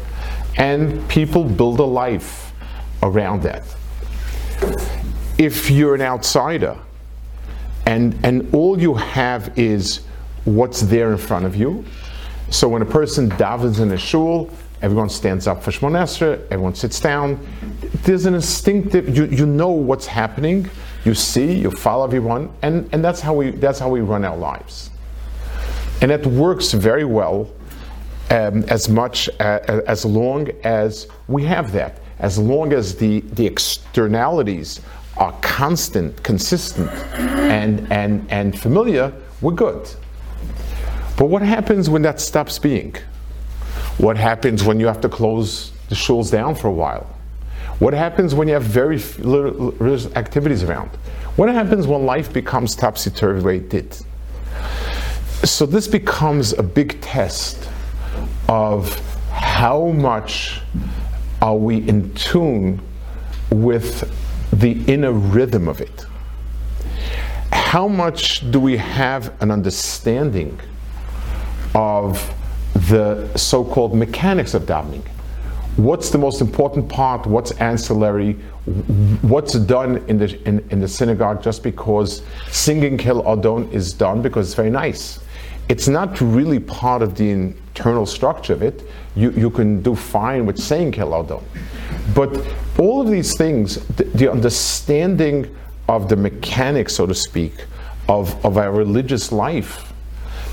And 0.56 1.08
people 1.08 1.44
build 1.44 1.80
a 1.80 1.84
life 1.84 2.52
around 3.02 3.42
that. 3.42 3.62
If 5.38 5.70
you're 5.70 5.94
an 5.94 6.02
outsider 6.02 6.76
and, 7.86 8.18
and 8.24 8.54
all 8.54 8.80
you 8.80 8.94
have 8.94 9.58
is 9.58 10.00
what's 10.44 10.80
there 10.82 11.12
in 11.12 11.18
front 11.18 11.46
of 11.46 11.56
you, 11.56 11.84
so 12.50 12.68
when 12.68 12.82
a 12.82 12.86
person 12.86 13.30
davens 13.30 13.80
in 13.80 13.90
a 13.92 13.96
shul, 13.96 14.50
everyone 14.82 15.08
stands 15.08 15.46
up 15.46 15.62
for 15.62 15.70
Shemon 15.70 15.92
Esrei, 15.92 16.44
everyone 16.50 16.74
sits 16.74 17.00
down. 17.00 17.40
There's 18.02 18.26
an 18.26 18.34
instinctive, 18.34 19.16
you, 19.16 19.24
you 19.24 19.46
know 19.46 19.70
what's 19.70 20.06
happening, 20.06 20.68
you 21.04 21.14
see, 21.14 21.52
you 21.52 21.70
follow 21.70 22.04
everyone, 22.04 22.50
and, 22.60 22.88
and 22.92 23.02
that's, 23.02 23.20
how 23.20 23.32
we, 23.32 23.52
that's 23.52 23.78
how 23.78 23.88
we 23.88 24.00
run 24.00 24.24
our 24.24 24.36
lives. 24.36 24.90
And 26.02 26.10
it 26.10 26.26
works 26.26 26.72
very 26.72 27.04
well 27.04 27.48
um, 28.30 28.64
as 28.64 28.88
much 28.88 29.30
uh, 29.40 29.80
as 29.86 30.04
long 30.04 30.48
as 30.64 31.06
we 31.28 31.44
have 31.44 31.72
that, 31.72 32.00
as 32.18 32.38
long 32.38 32.72
as 32.72 32.96
the, 32.96 33.20
the 33.20 33.46
externalities 33.46 34.80
are 35.16 35.32
constant, 35.40 36.22
consistent, 36.22 36.90
and, 37.16 37.90
and, 37.92 38.30
and 38.30 38.58
familiar, 38.58 39.12
we're 39.40 39.52
good. 39.52 39.88
But 41.16 41.26
what 41.26 41.42
happens 41.42 41.90
when 41.90 42.02
that 42.02 42.20
stops 42.20 42.58
being? 42.58 42.96
What 43.98 44.16
happens 44.16 44.64
when 44.64 44.80
you 44.80 44.86
have 44.86 45.00
to 45.02 45.08
close 45.08 45.72
the 45.88 45.94
shuls 45.94 46.30
down 46.30 46.54
for 46.54 46.68
a 46.68 46.72
while? 46.72 47.06
What 47.78 47.94
happens 47.94 48.34
when 48.34 48.48
you 48.48 48.54
have 48.54 48.62
very 48.62 48.98
little 49.18 50.16
activities 50.16 50.62
around? 50.62 50.90
What 51.36 51.48
happens 51.48 51.86
when 51.86 52.06
life 52.06 52.32
becomes 52.32 52.74
topsy-turvy 52.74 53.40
the 53.40 53.46
way 53.46 53.56
it 53.56 53.68
did? 53.68 53.96
So 55.44 55.66
this 55.66 55.88
becomes 55.88 56.52
a 56.52 56.62
big 56.62 57.00
test 57.00 57.68
of 58.48 58.98
how 59.30 59.88
much 59.88 60.60
are 61.40 61.56
we 61.56 61.88
in 61.88 62.14
tune 62.14 62.80
with 63.50 64.08
the 64.52 64.82
inner 64.84 65.12
rhythm 65.12 65.68
of 65.68 65.80
it. 65.80 66.06
How 67.50 67.88
much 67.88 68.50
do 68.50 68.60
we 68.60 68.76
have 68.76 69.32
an 69.42 69.50
understanding 69.50 70.60
of 71.74 72.34
the 72.88 73.30
so-called 73.36 73.94
mechanics 73.94 74.54
of 74.54 74.62
davening? 74.62 75.06
What's 75.76 76.10
the 76.10 76.18
most 76.18 76.40
important 76.40 76.88
part? 76.88 77.26
What's 77.26 77.52
ancillary? 77.52 78.34
What's 79.22 79.54
done 79.54 80.04
in 80.06 80.18
the 80.18 80.40
in, 80.46 80.64
in 80.70 80.80
the 80.80 80.88
synagogue 80.88 81.42
just 81.42 81.62
because 81.62 82.22
singing 82.50 82.98
Hillel 82.98 83.26
Adon 83.26 83.70
is 83.72 83.92
done 83.92 84.22
because 84.22 84.48
it's 84.48 84.54
very 84.54 84.70
nice? 84.70 85.18
it's 85.68 85.88
not 85.88 86.20
really 86.20 86.60
part 86.60 87.02
of 87.02 87.16
the 87.16 87.30
internal 87.30 88.06
structure 88.06 88.52
of 88.52 88.62
it. 88.62 88.82
You, 89.14 89.30
you 89.30 89.50
can 89.50 89.82
do 89.82 89.94
fine 89.94 90.46
with 90.46 90.58
saying 90.58 90.92
Hillel 90.92 91.24
Adon. 91.24 91.44
But 92.14 92.46
all 92.78 93.00
of 93.00 93.08
these 93.10 93.36
things, 93.38 93.76
the, 93.86 94.04
the, 94.04 94.30
understanding 94.30 95.54
of 95.88 96.08
the 96.08 96.16
mechanics, 96.16 96.94
so 96.96 97.06
to 97.06 97.14
speak, 97.14 97.64
of, 98.08 98.44
of 98.44 98.58
our 98.58 98.72
religious 98.72 99.30
life 99.30 99.92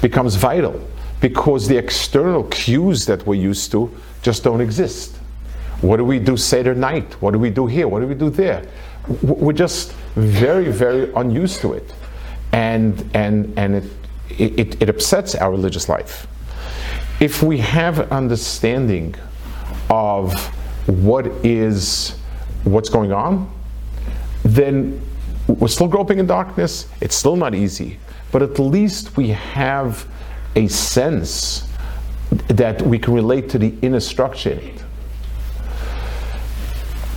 becomes 0.01 0.35
vital 0.35 0.79
because 1.21 1.67
the 1.67 1.77
external 1.77 2.43
cues 2.45 3.05
that 3.05 3.25
we're 3.25 3.35
used 3.35 3.71
to 3.71 3.95
just 4.21 4.43
don't 4.43 4.61
exist. 4.61 5.15
What 5.81 5.97
do 5.97 6.05
we 6.05 6.19
do 6.19 6.37
Seder 6.37 6.75
night? 6.75 7.21
What 7.21 7.31
do 7.31 7.39
we 7.39 7.49
do 7.49 7.67
here? 7.67 7.87
What 7.87 8.01
do 8.01 8.07
we 8.07 8.15
do 8.15 8.29
there? 8.29 8.65
We're 9.21 9.53
just 9.53 9.93
very, 10.15 10.71
very 10.71 11.11
unused 11.13 11.61
to 11.61 11.73
it. 11.73 11.93
And, 12.51 13.09
and, 13.13 13.57
and 13.57 13.75
it 13.75 13.83
it, 14.37 14.81
it, 14.81 14.89
upsets 14.89 15.35
our 15.35 15.51
religious 15.51 15.89
life. 15.89 16.27
If 17.19 17.43
we 17.43 17.57
have 17.59 17.99
an 17.99 18.09
understanding 18.09 19.15
of 19.89 20.33
what 20.87 21.27
is 21.43 22.17
what's 22.63 22.89
going 22.89 23.11
on, 23.11 23.51
then 24.43 25.01
we're 25.47 25.67
still 25.67 25.87
groping 25.87 26.19
in 26.19 26.27
darkness. 26.27 26.87
It's 27.01 27.15
still 27.15 27.35
not 27.35 27.55
easy, 27.55 27.99
but 28.31 28.41
at 28.41 28.59
least 28.59 29.17
we 29.17 29.29
have 29.29 30.07
a 30.55 30.67
sense 30.67 31.67
that 32.47 32.81
we 32.81 32.99
can 32.99 33.13
relate 33.13 33.49
to 33.49 33.57
the 33.59 33.73
inner 33.81 33.99
structure 33.99 34.51
in 34.51 34.59
it. 34.59 34.83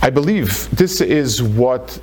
I 0.01 0.09
believe 0.09 0.69
this 0.75 1.01
is 1.01 1.41
what 1.41 1.99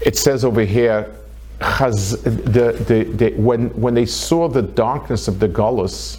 it 0.00 0.16
says 0.16 0.44
over 0.44 0.62
here 0.62 1.14
has 1.60 2.22
the, 2.22 2.72
the, 2.72 3.04
the, 3.04 3.30
when, 3.34 3.68
when 3.70 3.94
they 3.94 4.06
saw 4.06 4.48
the 4.48 4.62
darkness 4.62 5.28
of 5.28 5.40
the 5.40 5.48
Gullus, 5.48 6.18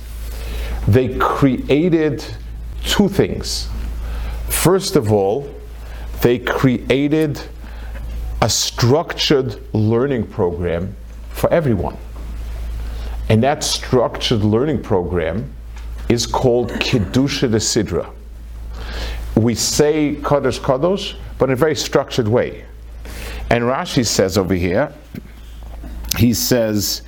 they 0.88 1.18
created 1.18 2.24
two 2.84 3.08
things. 3.08 3.70
First 4.50 4.96
of 4.96 5.12
all, 5.12 5.50
they 6.22 6.38
created 6.38 7.42
a 8.42 8.50
structured 8.50 9.60
learning 9.74 10.28
program 10.28 10.96
for 11.30 11.52
everyone. 11.52 11.98
And 13.32 13.42
that 13.44 13.64
structured 13.64 14.44
learning 14.44 14.84
program 14.84 15.54
is 16.10 16.26
called 16.26 16.70
Kiddusha 16.70 17.50
de 17.50 17.60
Sidra. 17.60 18.14
We 19.38 19.56
say 19.56 20.18
Kadosh 20.20 20.60
Kadosh, 20.60 21.16
but 21.38 21.48
in 21.48 21.54
a 21.54 21.56
very 21.56 21.78
structured 21.78 22.28
way. 22.28 22.66
And 23.50 23.64
Rashi 23.64 24.06
says 24.06 24.38
over 24.38 24.54
here, 24.54 24.94
he 26.18 26.34
says, 26.34 27.04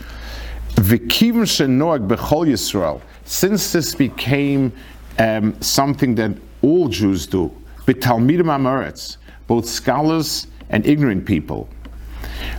Yisrael, 0.77 3.01
since 3.25 3.73
this 3.73 3.93
became 3.93 4.71
um, 5.19 5.61
something 5.61 6.15
that 6.15 6.37
all 6.61 6.87
Jews 6.87 7.27
do, 7.27 7.51
b'talmidim 7.85 8.45
amoretz, 8.45 9.17
both 9.47 9.67
scholars 9.67 10.47
and 10.69 10.85
ignorant 10.85 11.25
people, 11.25 11.67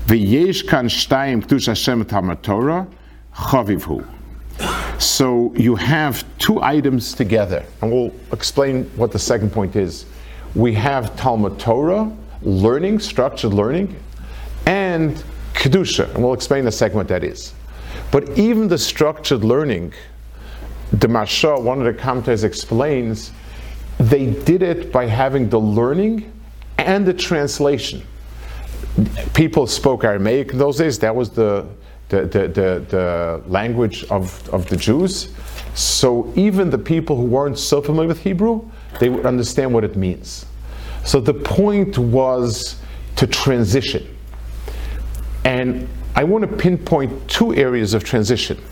v'yesh 0.04 0.68
kan 0.68 0.86
shtayim 0.86 1.42
k'tush 1.42 1.68
Hashem 1.68 2.04
Torah, 2.42 2.86
chavivhu. 3.34 4.06
So 5.00 5.52
you 5.56 5.74
have 5.74 6.24
two 6.38 6.62
items 6.62 7.14
together, 7.14 7.64
and 7.82 7.92
we'll 7.92 8.12
explain 8.32 8.84
what 8.96 9.10
the 9.10 9.18
second 9.18 9.50
point 9.52 9.76
is. 9.76 10.06
We 10.54 10.72
have 10.74 11.16
Talmud 11.16 11.58
Torah, 11.58 12.10
learning, 12.42 13.00
structured 13.00 13.52
learning, 13.52 13.96
and 14.66 15.22
Kedusha, 15.54 16.14
and 16.14 16.22
we'll 16.22 16.34
explain 16.34 16.64
the 16.64 16.72
second 16.72 16.96
what 16.96 17.08
that 17.08 17.24
is. 17.24 17.52
But 18.10 18.38
even 18.38 18.68
the 18.68 18.78
structured 18.78 19.42
learning, 19.44 19.92
the 20.92 21.08
Maharsha, 21.08 21.60
one 21.60 21.80
of 21.80 21.84
the 21.84 22.00
commentators 22.00 22.44
explains, 22.44 23.32
they 23.98 24.26
did 24.26 24.62
it 24.62 24.92
by 24.92 25.06
having 25.06 25.48
the 25.48 25.58
learning 25.58 26.32
and 26.78 27.04
the 27.04 27.14
translation. 27.14 28.02
People 29.34 29.66
spoke 29.66 30.04
Aramaic 30.04 30.52
in 30.52 30.58
those 30.58 30.78
days, 30.78 30.98
that 31.00 31.14
was 31.14 31.30
the, 31.30 31.66
the, 32.08 32.22
the, 32.22 32.48
the, 32.48 32.84
the 32.88 33.42
language 33.46 34.04
of, 34.04 34.48
of 34.50 34.68
the 34.68 34.76
Jews. 34.76 35.32
So 35.74 36.32
even 36.36 36.70
the 36.70 36.78
people 36.78 37.16
who 37.16 37.24
weren't 37.24 37.58
so 37.58 37.82
familiar 37.82 38.08
with 38.08 38.22
Hebrew, 38.22 38.68
they 39.00 39.08
would 39.08 39.26
understand 39.26 39.72
what 39.72 39.84
it 39.84 39.96
means. 39.96 40.46
So 41.04 41.20
the 41.20 41.34
point 41.34 41.98
was 41.98 42.80
to 43.16 43.26
transition. 43.26 44.16
And 45.44 45.88
I 46.14 46.24
want 46.24 46.48
to 46.48 46.56
pinpoint 46.56 47.28
two 47.28 47.54
areas 47.54 47.92
of 47.92 48.04
transition. 48.04 48.62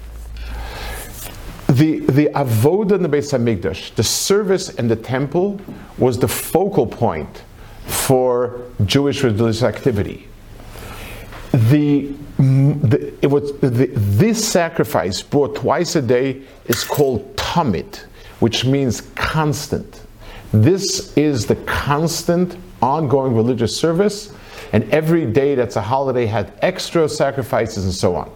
The, 1.67 2.01
the 2.01 2.27
avodah 2.35 2.93
in 2.93 3.03
the 3.03 3.09
Beis 3.09 3.33
Hamikdash, 3.33 3.95
the 3.95 4.05
service 4.05 4.69
in 4.75 4.89
the 4.89 4.97
temple, 4.97 5.61
was 5.99 6.19
the 6.19 6.29
focal 6.29 6.87
point 6.87 7.43
for 7.87 8.61
Jewish 8.85 9.23
religious 9.23 9.63
activity. 9.63 10.29
The, 11.53 12.13
it 12.43 13.31
was, 13.31 13.53
the, 13.61 13.91
this 13.95 14.47
sacrifice 14.47 15.23
brought 15.23 15.55
twice 15.55 15.97
a 15.97 16.03
day 16.03 16.43
is 16.67 16.85
called 16.85 17.37
tamid, 17.37 17.99
which 18.41 18.65
means 18.65 19.03
constant. 19.15 20.03
This 20.53 21.17
is 21.17 21.47
the 21.47 21.57
constant, 21.57 22.57
ongoing 22.81 23.37
religious 23.37 23.77
service 23.77 24.35
and 24.73 24.91
every 24.91 25.27
day 25.27 25.55
that's 25.55 25.77
a 25.77 25.83
holiday 25.83 26.27
had 26.27 26.53
extra 26.63 27.09
sacrifices 27.09 27.85
and 27.85 27.95
so 27.95 28.17
on. 28.17 28.31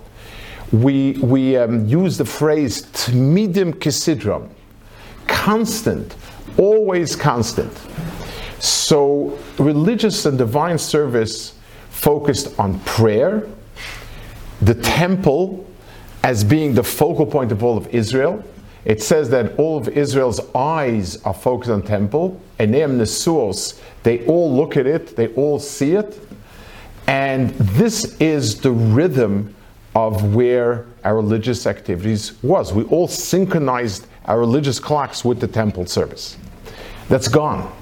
We, 0.71 1.13
we 1.15 1.57
um, 1.57 1.87
use 1.87 2.19
the 2.19 2.25
phrase 2.25 2.83
tmidim 2.83 3.75
kisidram, 3.75 4.49
constant, 5.27 6.15
always 6.59 7.17
constant. 7.17 7.73
So 8.59 9.39
religious 9.59 10.27
and 10.27 10.37
divine 10.37 10.79
service 10.79 11.55
focused 11.89 12.59
on 12.59 12.81
prayer, 12.81 13.49
the 14.67 14.75
temple 14.75 15.65
as 16.25 16.43
being 16.43 16.75
the 16.75 16.83
focal 16.83 17.25
point 17.25 17.53
of 17.53 17.63
all 17.63 17.77
of 17.79 17.87
Israel, 17.95 18.45
it 18.85 19.01
says 19.01 19.31
that 19.31 19.57
all 19.59 19.79
of 19.79 19.89
Israel's 19.89 20.41
eyes 20.55 21.23
are 21.23 21.35
focused 21.35 21.71
on 21.71 21.83
temple, 21.83 22.41
and 22.59 22.75
them 22.75 22.99
nesuos, 22.99 23.81
they 24.03 24.27
all 24.27 24.53
look 24.53 24.77
at 24.77 24.87
it, 24.87 25.17
they 25.17 25.29
all 25.35 25.59
see 25.61 25.93
it, 25.93 26.19
and 27.07 27.51
this 27.51 28.17
is 28.21 28.61
the 28.61 28.73
rhythm 28.73 29.55
of 29.95 30.35
where 30.35 30.87
our 31.05 31.15
religious 31.17 31.67
activities 31.67 32.41
was. 32.43 32.73
We 32.73 32.85
all 32.85 33.07
synchronized 33.07 34.07
our 34.25 34.41
religious 34.41 34.81
clocks 34.81 35.25
with 35.25 35.41
the 35.41 35.49
temple 35.49 35.87
service. 35.87 36.37
That's 37.09 37.29
gone. 37.29 37.73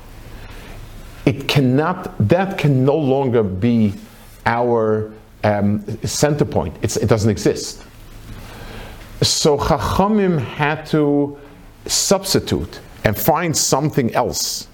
It 1.25 1.49
cannot, 1.49 2.17
that 2.29 2.59
can 2.59 2.85
no 2.85 2.97
longer 2.97 3.43
be 3.43 3.95
our 4.45 5.13
um, 5.45 5.87
center 6.05 6.45
point. 6.45 6.77
It's, 6.83 6.97
it 6.97 7.07
doesn't 7.07 7.31
exist. 7.31 7.85
So 9.23 9.57
Chachamim 9.59 10.39
had 10.39 10.87
to 10.87 11.39
substitute 11.87 12.81
and 13.05 13.17
find 13.17 13.57
something 13.57 14.15
else. 14.15 14.67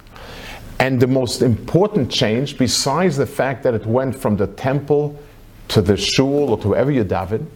And 0.78 0.98
the 0.98 1.06
most 1.06 1.42
important 1.42 2.10
change, 2.10 2.56
besides 2.56 3.16
the 3.16 3.26
fact 3.26 3.62
that 3.64 3.74
it 3.74 3.84
went 3.84 4.16
from 4.16 4.36
the 4.36 4.46
temple 4.46 5.20
to 5.68 5.82
the 5.82 5.96
shul 5.96 6.50
or 6.50 6.58
to 6.58 6.68
wherever 6.68 6.90
you 6.90 7.04
daven, 7.04 7.46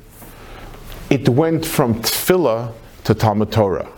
it 1.08 1.28
went 1.28 1.64
from 1.64 2.02
tefillah 2.02 2.72
to 3.04 3.14
Talmud 3.14 3.52
Torah, 3.52 3.88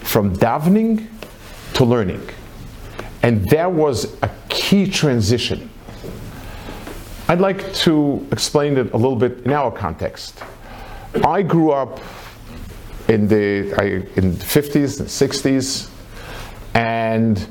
from 0.00 0.36
davening 0.36 1.06
to 1.74 1.84
learning. 1.84 2.28
And 3.22 3.48
that 3.50 3.72
was 3.72 4.16
a 4.22 4.30
key 4.48 4.90
transition. 4.90 5.70
I'd 7.30 7.42
like 7.42 7.74
to 7.74 8.26
explain 8.32 8.78
it 8.78 8.90
a 8.94 8.96
little 8.96 9.14
bit 9.14 9.40
in 9.44 9.52
our 9.52 9.70
context. 9.70 10.42
I 11.26 11.42
grew 11.42 11.72
up 11.72 12.00
in 13.06 13.28
the, 13.28 13.74
I, 13.76 13.84
in 14.18 14.38
the 14.38 14.44
50s 14.44 14.98
and 15.00 15.08
60s, 15.08 15.90
and 16.72 17.46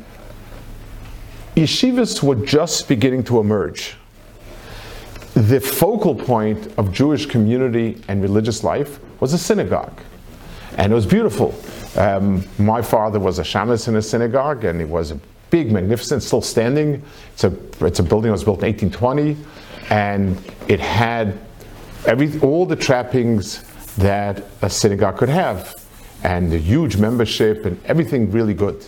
yeshivas 1.55 2.23
were 2.23 2.43
just 2.43 2.87
beginning 2.87 3.23
to 3.25 3.39
emerge. 3.39 3.95
The 5.35 5.59
focal 5.59 6.15
point 6.15 6.73
of 6.79 6.91
Jewish 6.91 7.27
community 7.27 8.01
and 8.07 8.23
religious 8.23 8.63
life 8.63 8.99
was 9.19 9.33
a 9.33 9.37
synagogue, 9.37 10.01
and 10.77 10.91
it 10.91 10.95
was 10.95 11.05
beautiful. 11.05 11.53
Um, 11.95 12.43
my 12.57 12.81
father 12.81 13.19
was 13.19 13.37
a 13.37 13.43
shamus 13.43 13.87
in 13.87 13.95
a 13.95 14.01
synagogue, 14.01 14.63
and 14.63 14.81
it 14.81 14.89
was 14.89 15.11
a 15.11 15.19
big, 15.51 15.71
magnificent, 15.71 16.23
still 16.23 16.41
standing. 16.41 17.03
It's 17.33 17.43
a, 17.43 17.53
it's 17.81 17.99
a 17.99 18.03
building 18.03 18.29
that 18.29 18.33
was 18.33 18.43
built 18.43 18.63
in 18.63 18.73
1820, 18.73 19.37
and 19.89 20.37
it 20.67 20.79
had 20.79 21.37
every, 22.05 22.39
all 22.39 22.65
the 22.65 22.75
trappings 22.75 23.63
that 23.95 24.43
a 24.61 24.69
synagogue 24.69 25.17
could 25.17 25.29
have, 25.29 25.75
and 26.23 26.51
a 26.53 26.57
huge 26.57 26.97
membership, 26.97 27.65
and 27.65 27.83
everything 27.85 28.31
really 28.31 28.53
good. 28.53 28.85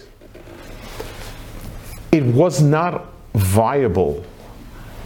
It 2.12 2.24
was 2.24 2.62
not 2.62 3.06
viable 3.34 4.26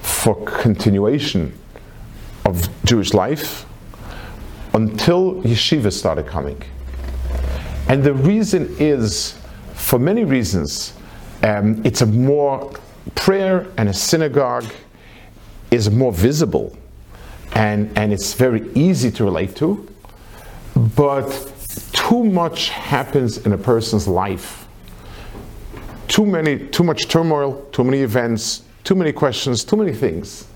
for 0.01 0.43
continuation 0.45 1.57
of 2.45 2.67
Jewish 2.85 3.13
life 3.13 3.65
until 4.73 5.35
yeshivas 5.43 5.93
started 5.93 6.27
coming. 6.27 6.61
And 7.87 8.03
the 8.03 8.13
reason 8.13 8.75
is, 8.79 9.37
for 9.73 9.99
many 9.99 10.23
reasons, 10.23 10.93
um, 11.43 11.81
it's 11.85 12.01
a 12.01 12.05
more 12.05 12.73
prayer 13.15 13.67
and 13.77 13.89
a 13.89 13.93
synagogue 13.93 14.65
is 15.73 15.89
more 15.89 16.11
visible 16.11 16.77
and, 17.53 17.95
and 17.97 18.13
it's 18.13 18.33
very 18.33 18.71
easy 18.73 19.09
to 19.11 19.23
relate 19.23 19.55
to, 19.55 19.87
but 20.95 21.27
too 21.93 22.23
much 22.23 22.69
happens 22.69 23.37
in 23.45 23.53
a 23.53 23.57
person's 23.57 24.07
life. 24.07 24.67
Too 26.07 26.25
many, 26.25 26.67
too 26.67 26.83
much 26.83 27.07
turmoil, 27.07 27.61
too 27.71 27.83
many 27.83 28.01
events, 28.01 28.63
too 28.83 28.95
many 28.95 29.11
questions, 29.11 29.63
too 29.63 29.77
many 29.77 29.93
things. 29.93 30.47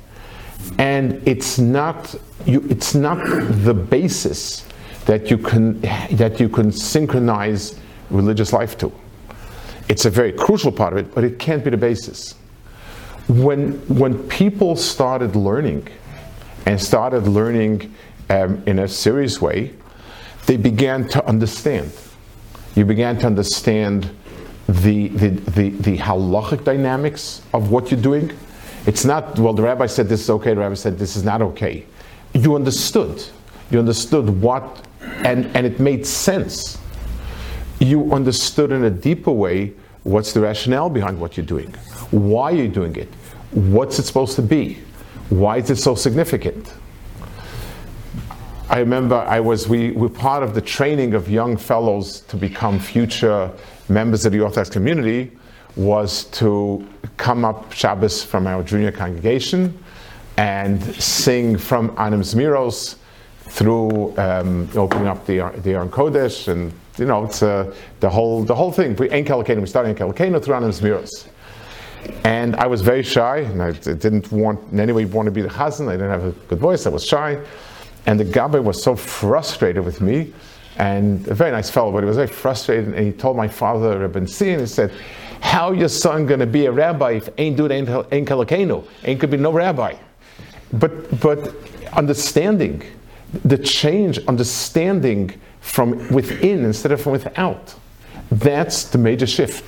And 0.77 1.27
it's 1.27 1.57
not, 1.57 2.15
you, 2.45 2.65
it's 2.69 2.93
not 2.93 3.17
the 3.63 3.73
basis 3.73 4.67
that 5.05 5.31
you 5.31 5.37
can, 5.37 5.79
that 6.11 6.39
you 6.39 6.49
can 6.49 6.71
synchronize 6.71 7.79
religious 8.09 8.53
life 8.53 8.77
to. 8.79 8.91
It's 9.89 10.05
a 10.05 10.09
very 10.09 10.33
crucial 10.33 10.71
part 10.71 10.93
of 10.93 10.99
it, 10.99 11.15
but 11.15 11.23
it 11.23 11.39
can't 11.39 11.63
be 11.63 11.69
the 11.69 11.77
basis. 11.77 12.35
When, 13.27 13.73
when 13.87 14.27
people 14.27 14.75
started 14.75 15.35
learning, 15.35 15.87
and 16.67 16.81
started 16.81 17.27
learning 17.27 17.93
um, 18.29 18.61
in 18.65 18.79
a 18.79 18.89
serious 18.89 19.41
way, 19.41 19.71
they 20.47 20.57
began 20.57 21.07
to 21.07 21.25
understand. 21.25 21.89
You 22.75 22.83
began 22.83 23.17
to 23.19 23.27
understand 23.27 24.09
the, 24.67 25.07
the, 25.07 25.29
the, 25.29 25.69
the 25.69 25.97
halachic 25.97 26.65
dynamics 26.65 27.41
of 27.53 27.71
what 27.71 27.89
you're 27.89 28.01
doing. 28.01 28.37
It's 28.85 29.05
not, 29.05 29.39
well, 29.39 29.53
the 29.53 29.63
rabbi 29.63 29.85
said 29.85 30.09
this 30.09 30.21
is 30.21 30.29
okay, 30.29 30.53
the 30.53 30.59
rabbi 30.59 30.75
said 30.75 30.99
this 30.99 31.15
is 31.15 31.23
not 31.23 31.41
okay. 31.41 31.85
You 32.33 32.55
understood. 32.55 33.23
You 33.71 33.79
understood 33.79 34.29
what, 34.41 34.85
and, 35.23 35.45
and 35.55 35.65
it 35.65 35.79
made 35.79 36.05
sense. 36.05 36.77
You 37.79 38.11
understood 38.11 38.73
in 38.73 38.83
a 38.83 38.89
deeper 38.89 39.31
way 39.31 39.73
what's 40.03 40.33
the 40.33 40.41
rationale 40.41 40.89
behind 40.89 41.17
what 41.17 41.37
you're 41.37 41.45
doing, 41.45 41.73
why 42.11 42.51
are 42.51 42.55
you're 42.55 42.67
doing 42.67 42.95
it, 42.95 43.09
what's 43.51 43.99
it 43.99 44.03
supposed 44.03 44.35
to 44.35 44.41
be, 44.41 44.79
why 45.29 45.57
is 45.57 45.69
it 45.69 45.77
so 45.77 45.95
significant. 45.95 46.73
I 48.69 48.79
remember 48.79 49.15
I 49.15 49.39
was, 49.39 49.69
we 49.69 49.91
were 49.91 50.09
part 50.09 50.43
of 50.43 50.53
the 50.53 50.61
training 50.61 51.13
of 51.13 51.29
young 51.29 51.55
fellows 51.55 52.21
to 52.21 52.35
become 52.35 52.79
future 52.79 53.51
members 53.87 54.25
of 54.25 54.33
the 54.33 54.41
Orthodox 54.41 54.69
community 54.69 55.31
was 55.77 56.25
to 56.25 56.85
come 57.17 57.45
up 57.45 57.71
Shabbos 57.71 58.23
from 58.23 58.47
our 58.47 58.63
junior 58.63 58.91
congregation 58.91 59.77
and 60.37 60.83
sing 60.95 61.57
from 61.57 61.93
Anim 61.97 62.21
Zmiros 62.21 62.97
through 63.41 64.17
um, 64.17 64.69
opening 64.75 65.07
up 65.07 65.25
the, 65.25 65.51
the 65.63 65.73
Aron 65.73 65.89
Kodesh 65.89 66.47
and 66.47 66.73
you 66.97 67.05
know 67.05 67.25
it's 67.25 67.43
uh, 67.43 67.73
the 67.99 68.09
whole 68.09 68.43
the 68.43 68.55
whole 68.55 68.71
thing. 68.71 68.95
We 68.95 69.09
Ein 69.11 69.23
we 69.61 69.67
started 69.67 69.95
Kalakenu 69.95 70.43
through 70.43 70.55
Anim 70.55 70.71
Zmiros. 70.71 71.27
And 72.23 72.55
I 72.55 72.67
was 72.67 72.81
very 72.81 73.03
shy, 73.03 73.39
and 73.39 73.61
I 73.61 73.71
didn't 73.71 74.31
want 74.31 74.59
in 74.71 74.79
any 74.79 74.91
way 74.91 75.05
want 75.05 75.27
to 75.27 75.31
be 75.31 75.41
the 75.41 75.49
chazan. 75.49 75.87
I 75.87 75.93
didn't 75.93 76.09
have 76.09 76.23
a 76.23 76.31
good 76.47 76.59
voice. 76.59 76.85
I 76.85 76.89
was 76.89 77.05
shy. 77.05 77.41
And 78.05 78.19
the 78.19 78.25
Gabbai 78.25 78.63
was 78.63 78.81
so 78.81 78.95
frustrated 78.95 79.83
with 79.83 80.01
me, 80.01 80.33
and 80.77 81.27
a 81.27 81.33
very 81.33 81.51
nice 81.51 81.69
fellow, 81.69 81.91
but 81.91 82.03
he 82.03 82.05
was 82.05 82.15
very 82.15 82.27
frustrated. 82.27 82.93
And 82.93 83.05
he 83.05 83.11
told 83.11 83.35
my 83.35 83.47
father, 83.47 83.99
Rabbi 83.99 84.25
Sin, 84.25 84.59
he 84.59 84.65
said, 84.65 84.91
How 85.41 85.71
your 85.71 85.89
son 85.89 86.25
going 86.25 86.39
to 86.39 86.45
be 86.45 86.65
a 86.67 86.71
rabbi 86.71 87.13
if 87.13 87.29
ain't 87.37 87.57
do 87.57 87.69
ain't 87.71 87.87
kalakeno? 87.87 88.87
Ain't 89.03 89.19
could 89.19 89.31
be 89.31 89.37
no 89.37 89.51
rabbi. 89.51 89.95
But, 90.73 91.19
but 91.19 91.53
understanding, 91.93 92.83
the 93.43 93.57
change, 93.57 94.19
understanding 94.27 95.33
from 95.61 96.09
within 96.09 96.63
instead 96.63 96.91
of 96.91 97.01
from 97.01 97.13
without, 97.13 97.75
that's 98.31 98.85
the 98.85 98.97
major 98.97 99.27
shift. 99.27 99.63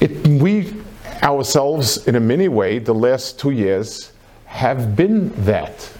It, 0.00 0.26
we 0.26 0.74
ourselves, 1.22 2.06
in 2.06 2.16
a 2.16 2.20
mini 2.20 2.48
way, 2.48 2.78
the 2.78 2.94
last 2.94 3.38
two 3.38 3.50
years, 3.50 4.12
have 4.46 4.96
been 4.96 5.30
that 5.44 5.90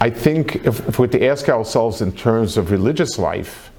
I 0.00 0.10
think 0.10 0.56
if, 0.64 0.86
if 0.88 0.98
we're 0.98 1.08
to 1.08 1.26
ask 1.26 1.48
ourselves 1.48 2.00
in 2.00 2.12
terms 2.12 2.56
of 2.56 2.70
religious 2.70 3.18
life, 3.18 3.70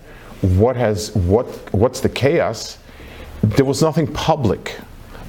what 0.41 0.75
has 0.75 1.15
what 1.15 1.45
what's 1.73 2.01
the 2.01 2.09
chaos? 2.09 2.77
There 3.41 3.65
was 3.65 3.81
nothing 3.81 4.11
public. 4.11 4.77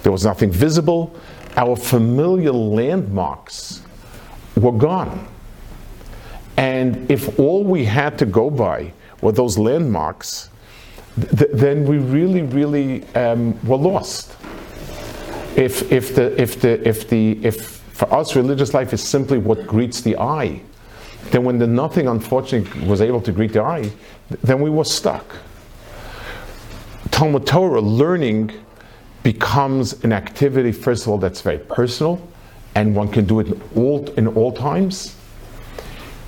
There 0.02 0.10
was 0.10 0.24
nothing 0.24 0.50
visible. 0.50 1.14
Our 1.56 1.76
familiar 1.76 2.52
landmarks 2.52 3.82
were 4.56 4.72
gone. 4.72 5.28
And 6.56 7.08
if 7.10 7.38
all 7.38 7.64
we 7.64 7.84
had 7.84 8.18
to 8.18 8.26
go 8.26 8.50
by 8.50 8.92
were 9.22 9.32
those 9.32 9.58
landmarks, 9.58 10.49
th- 11.20 11.50
then 11.52 11.84
we 11.84 11.98
really, 11.98 12.42
really 12.42 13.04
um, 13.14 13.58
were 13.66 13.76
lost. 13.76 14.36
If, 15.56 15.90
if, 15.90 16.14
the, 16.14 16.40
if, 16.40 16.60
the, 16.60 16.88
if, 16.88 17.08
the, 17.08 17.44
if 17.44 17.80
for 17.92 18.12
us 18.12 18.36
religious 18.36 18.72
life 18.72 18.92
is 18.92 19.02
simply 19.02 19.38
what 19.38 19.66
greets 19.66 20.00
the 20.00 20.16
eye, 20.16 20.62
then 21.30 21.44
when 21.44 21.58
the 21.58 21.66
nothing 21.66 22.08
unfortunately 22.08 22.86
was 22.86 23.00
able 23.00 23.20
to 23.20 23.32
greet 23.32 23.52
the 23.52 23.62
eye, 23.62 23.90
then 24.42 24.60
we 24.60 24.70
were 24.70 24.84
stuck. 24.84 25.24
Talmud 27.10 27.46
Torah 27.46 27.80
learning 27.80 28.52
becomes 29.22 30.02
an 30.04 30.12
activity, 30.12 30.72
first 30.72 31.04
of 31.04 31.10
all, 31.10 31.18
that's 31.18 31.42
very 31.42 31.58
personal, 31.58 32.26
and 32.74 32.96
one 32.96 33.08
can 33.08 33.26
do 33.26 33.40
it 33.40 33.48
in 33.48 33.62
all, 33.76 34.08
in 34.12 34.26
all 34.28 34.52
times. 34.52 35.16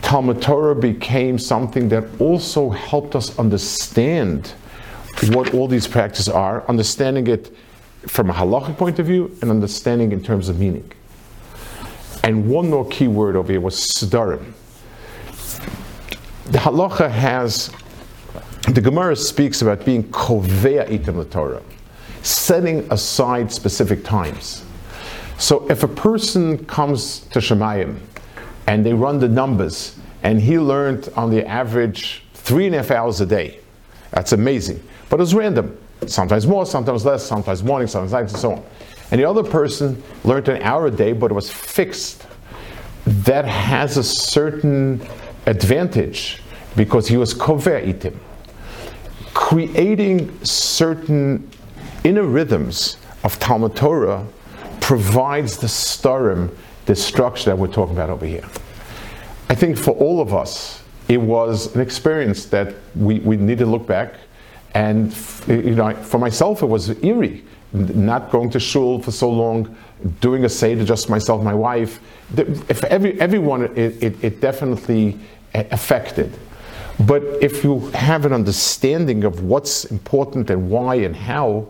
Talmud 0.02 0.42
Torah 0.42 0.74
became 0.74 1.38
something 1.38 1.88
that 1.88 2.05
also 2.20 2.68
helped 2.68 3.16
us 3.16 3.38
understand 3.38 4.52
what 5.31 5.55
all 5.55 5.69
these 5.69 5.87
practices 5.87 6.29
are, 6.29 6.67
understanding 6.69 7.27
it 7.27 7.55
from 8.07 8.31
a 8.31 8.33
halachic 8.33 8.77
point 8.77 8.99
of 8.99 9.07
view 9.07 9.37
and 9.43 9.51
understanding 9.51 10.13
in 10.13 10.23
terms 10.23 10.49
of 10.49 10.59
meaning. 10.59 10.91
And 12.25 12.49
one 12.49 12.71
more 12.71 12.87
key 12.89 13.09
word 13.09 13.37
over 13.37 13.53
here 13.53 13.61
was 13.61 13.77
sdarim 13.77 14.55
the 16.53 16.59
halacha 16.59 17.11
has 17.11 17.71
the 18.69 18.81
Gemara 18.81 19.17
speaks 19.17 19.63
about 19.63 19.85
being 19.85 20.05
kovea 20.05 20.89
itim 20.89 21.29
Torah, 21.31 21.63
setting 22.23 22.87
aside 22.93 23.51
specific 23.51 24.05
times. 24.05 24.65
So 25.39 25.69
if 25.71 25.83
a 25.83 25.89
person 25.89 26.65
comes 26.67 27.21
to 27.33 27.39
Shemayim 27.39 27.99
and 28.67 28.85
they 28.85 28.93
run 28.93 29.19
the 29.19 29.29
numbers, 29.29 29.99
and 30.23 30.41
he 30.41 30.59
learned 30.59 31.09
on 31.17 31.31
the 31.31 31.45
average 31.47 32.23
three 32.35 32.67
and 32.67 32.75
a 32.75 32.79
half 32.79 32.91
hours 32.91 33.21
a 33.21 33.27
day, 33.27 33.59
that's 34.11 34.33
amazing. 34.33 34.83
But 35.12 35.20
it 35.20 35.25
was 35.25 35.35
random. 35.35 35.77
Sometimes 36.07 36.46
more, 36.46 36.64
sometimes 36.64 37.05
less, 37.05 37.22
sometimes 37.22 37.62
morning, 37.62 37.87
sometimes 37.87 38.12
night, 38.12 38.20
and 38.20 38.31
so 38.31 38.53
on. 38.53 38.64
And 39.11 39.20
the 39.20 39.27
other 39.27 39.42
person 39.42 40.03
learned 40.25 40.48
an 40.48 40.62
hour 40.62 40.87
a 40.87 40.90
day, 40.90 41.12
but 41.12 41.31
it 41.31 41.35
was 41.35 41.51
fixed. 41.51 42.27
That 43.05 43.44
has 43.44 43.98
a 43.98 44.03
certain 44.03 45.07
advantage 45.44 46.40
because 46.77 47.09
he 47.09 47.18
was 47.18 47.35
kovea. 47.35 48.16
Creating 49.35 50.42
certain 50.46 51.46
inner 52.05 52.25
rhythms 52.25 52.96
of 53.22 53.38
Talmud 53.38 53.77
Torah 53.77 54.27
provides 54.81 55.59
the 55.59 55.66
starim, 55.66 56.57
the 56.87 56.96
structure 56.96 57.51
that 57.51 57.59
we're 57.59 57.66
talking 57.66 57.94
about 57.94 58.09
over 58.09 58.25
here. 58.25 58.48
I 59.51 59.57
think 59.57 59.77
for 59.77 59.90
all 59.90 60.22
of 60.22 60.33
us, 60.33 60.83
it 61.09 61.20
was 61.20 61.75
an 61.75 61.83
experience 61.83 62.46
that 62.46 62.75
we, 62.96 63.18
we 63.18 63.37
need 63.37 63.59
to 63.59 63.66
look 63.66 63.87
back. 63.87 64.14
And 64.75 65.15
you 65.47 65.75
know, 65.75 65.95
for 65.95 66.19
myself, 66.19 66.63
it 66.63 66.67
was 66.67 67.03
eerie, 67.05 67.45
not 67.73 68.31
going 68.31 68.51
to 68.51 68.61
shul 68.61 69.01
for 69.01 69.11
so 69.11 69.31
long, 69.31 69.77
doing 70.21 70.45
a 70.45 70.49
seder 70.49 70.85
just 70.85 71.09
myself, 71.09 71.43
my 71.43 71.55
wife. 71.55 72.01
If 72.37 72.85
every, 72.85 73.21
everyone, 73.21 73.65
it, 73.77 74.03
it, 74.03 74.25
it 74.25 74.41
definitely 74.41 75.19
affected. 75.55 76.33
But 77.01 77.23
if 77.41 77.65
you 77.65 77.81
have 77.91 78.25
an 78.25 78.33
understanding 78.33 79.25
of 79.25 79.43
what's 79.43 79.85
important 79.87 80.51
and 80.51 80.71
why 80.71 80.97
and 80.97 81.17
how, 81.17 81.69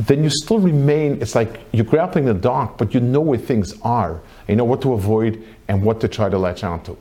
then 0.00 0.22
you 0.22 0.30
still 0.30 0.60
remain, 0.60 1.20
it's 1.20 1.34
like 1.34 1.60
you're 1.72 1.84
grappling 1.84 2.28
in 2.28 2.34
the 2.34 2.40
dark, 2.40 2.78
but 2.78 2.94
you 2.94 3.00
know 3.00 3.20
where 3.20 3.38
things 3.38 3.74
are. 3.82 4.20
You 4.46 4.56
know 4.56 4.64
what 4.64 4.80
to 4.82 4.92
avoid 4.92 5.42
and 5.66 5.82
what 5.82 6.00
to 6.00 6.08
try 6.08 6.28
to 6.28 6.38
latch 6.38 6.62
onto. 6.62 6.96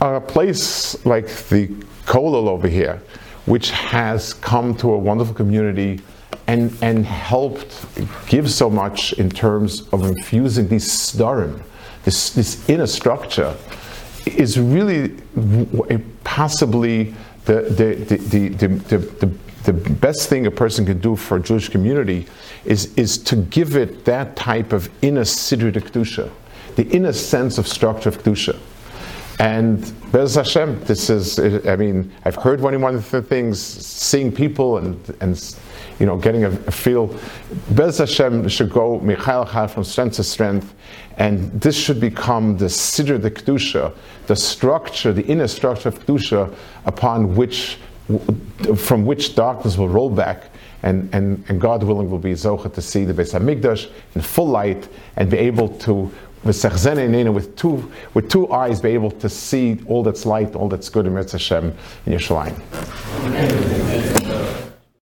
A 0.00 0.20
place 0.20 1.04
like 1.06 1.26
the 1.48 1.68
Kollel 2.04 2.48
over 2.48 2.68
here, 2.68 3.02
which 3.46 3.70
has 3.70 4.34
come 4.34 4.74
to 4.76 4.92
a 4.92 4.98
wonderful 4.98 5.34
community 5.34 6.00
and, 6.46 6.76
and 6.82 7.06
helped 7.06 7.86
give 8.28 8.50
so 8.50 8.68
much 8.68 9.12
in 9.14 9.30
terms 9.30 9.88
of 9.92 10.04
infusing 10.04 10.68
these 10.68 10.88
starim, 10.88 11.62
this, 12.04 12.30
this 12.30 12.68
inner 12.68 12.86
structure, 12.86 13.54
is 14.26 14.58
really 14.58 15.16
possibly 16.24 17.14
the, 17.44 17.62
the, 17.62 18.16
the, 18.16 18.48
the, 18.48 18.68
the, 18.68 18.98
the 18.98 19.34
the 19.64 19.72
best 19.72 20.28
thing 20.28 20.46
a 20.46 20.50
person 20.50 20.86
can 20.86 21.00
do 21.00 21.16
for 21.16 21.36
a 21.36 21.40
Jewish 21.40 21.68
community 21.68 22.26
is, 22.64 22.94
is 22.94 23.18
to 23.18 23.36
give 23.36 23.76
it 23.76 24.04
that 24.06 24.36
type 24.36 24.72
of 24.72 24.88
inner 25.02 25.22
siddur 25.22 25.72
kedusha, 25.72 26.30
the 26.76 26.88
inner 26.88 27.12
sense 27.12 27.58
of 27.58 27.68
structure 27.68 28.08
of 28.08 28.22
kedusha. 28.22 28.58
And 29.40 29.90
Bez 30.12 30.34
Hashem, 30.34 30.84
this 30.84 31.08
is, 31.08 31.38
I 31.66 31.74
mean, 31.74 32.12
I've 32.26 32.36
heard 32.36 32.60
one 32.60 32.74
of 32.74 33.10
the 33.10 33.22
things, 33.22 33.58
seeing 33.58 34.30
people 34.30 34.76
and, 34.76 35.16
and 35.22 35.56
you 35.98 36.04
know, 36.04 36.18
getting 36.18 36.44
a, 36.44 36.50
feel. 36.70 37.18
Bez 37.70 37.96
Hashem 37.96 38.48
should 38.48 38.68
go 38.68 39.00
mechayil 39.00 39.70
from 39.70 39.84
strength 39.84 40.16
to 40.16 40.24
strength, 40.24 40.74
and 41.16 41.58
this 41.58 41.74
should 41.74 42.00
become 42.00 42.58
the 42.58 42.66
siddur, 42.66 43.20
the 43.20 43.30
kedusha, 43.30 43.94
the 44.26 44.36
structure, 44.36 45.10
the 45.10 45.24
inner 45.24 45.48
structure 45.48 45.88
of 45.88 46.04
kedusha, 46.04 46.54
upon 46.84 47.34
which 47.34 47.78
from 48.76 49.06
which 49.06 49.34
darkness 49.36 49.78
will 49.78 49.88
roll 49.88 50.10
back, 50.10 50.50
and, 50.82 51.08
and, 51.14 51.44
and 51.48 51.60
God 51.60 51.82
willing 51.82 52.10
will 52.10 52.18
be 52.18 52.32
Zocha 52.32 52.72
to 52.74 52.82
see 52.82 53.04
the 53.04 53.14
Beis 53.14 53.38
Hamikdash 53.38 53.90
in 54.14 54.20
full 54.20 54.48
light 54.48 54.88
and 55.16 55.30
be 55.30 55.38
able 55.38 55.68
to 55.80 56.10
with 56.44 57.56
two 57.56 57.92
with 58.14 58.30
two 58.30 58.52
eyes 58.52 58.80
be 58.80 58.90
able 58.90 59.10
to 59.10 59.28
see 59.28 59.80
all 59.86 60.02
that's 60.02 60.24
light, 60.24 60.54
all 60.54 60.68
that's 60.68 60.88
good 60.88 61.06
in 61.06 61.14
Mitzvah 61.14 61.38
Hashem 61.38 61.76
in 62.06 62.12
Yerushalayim. 62.12 64.19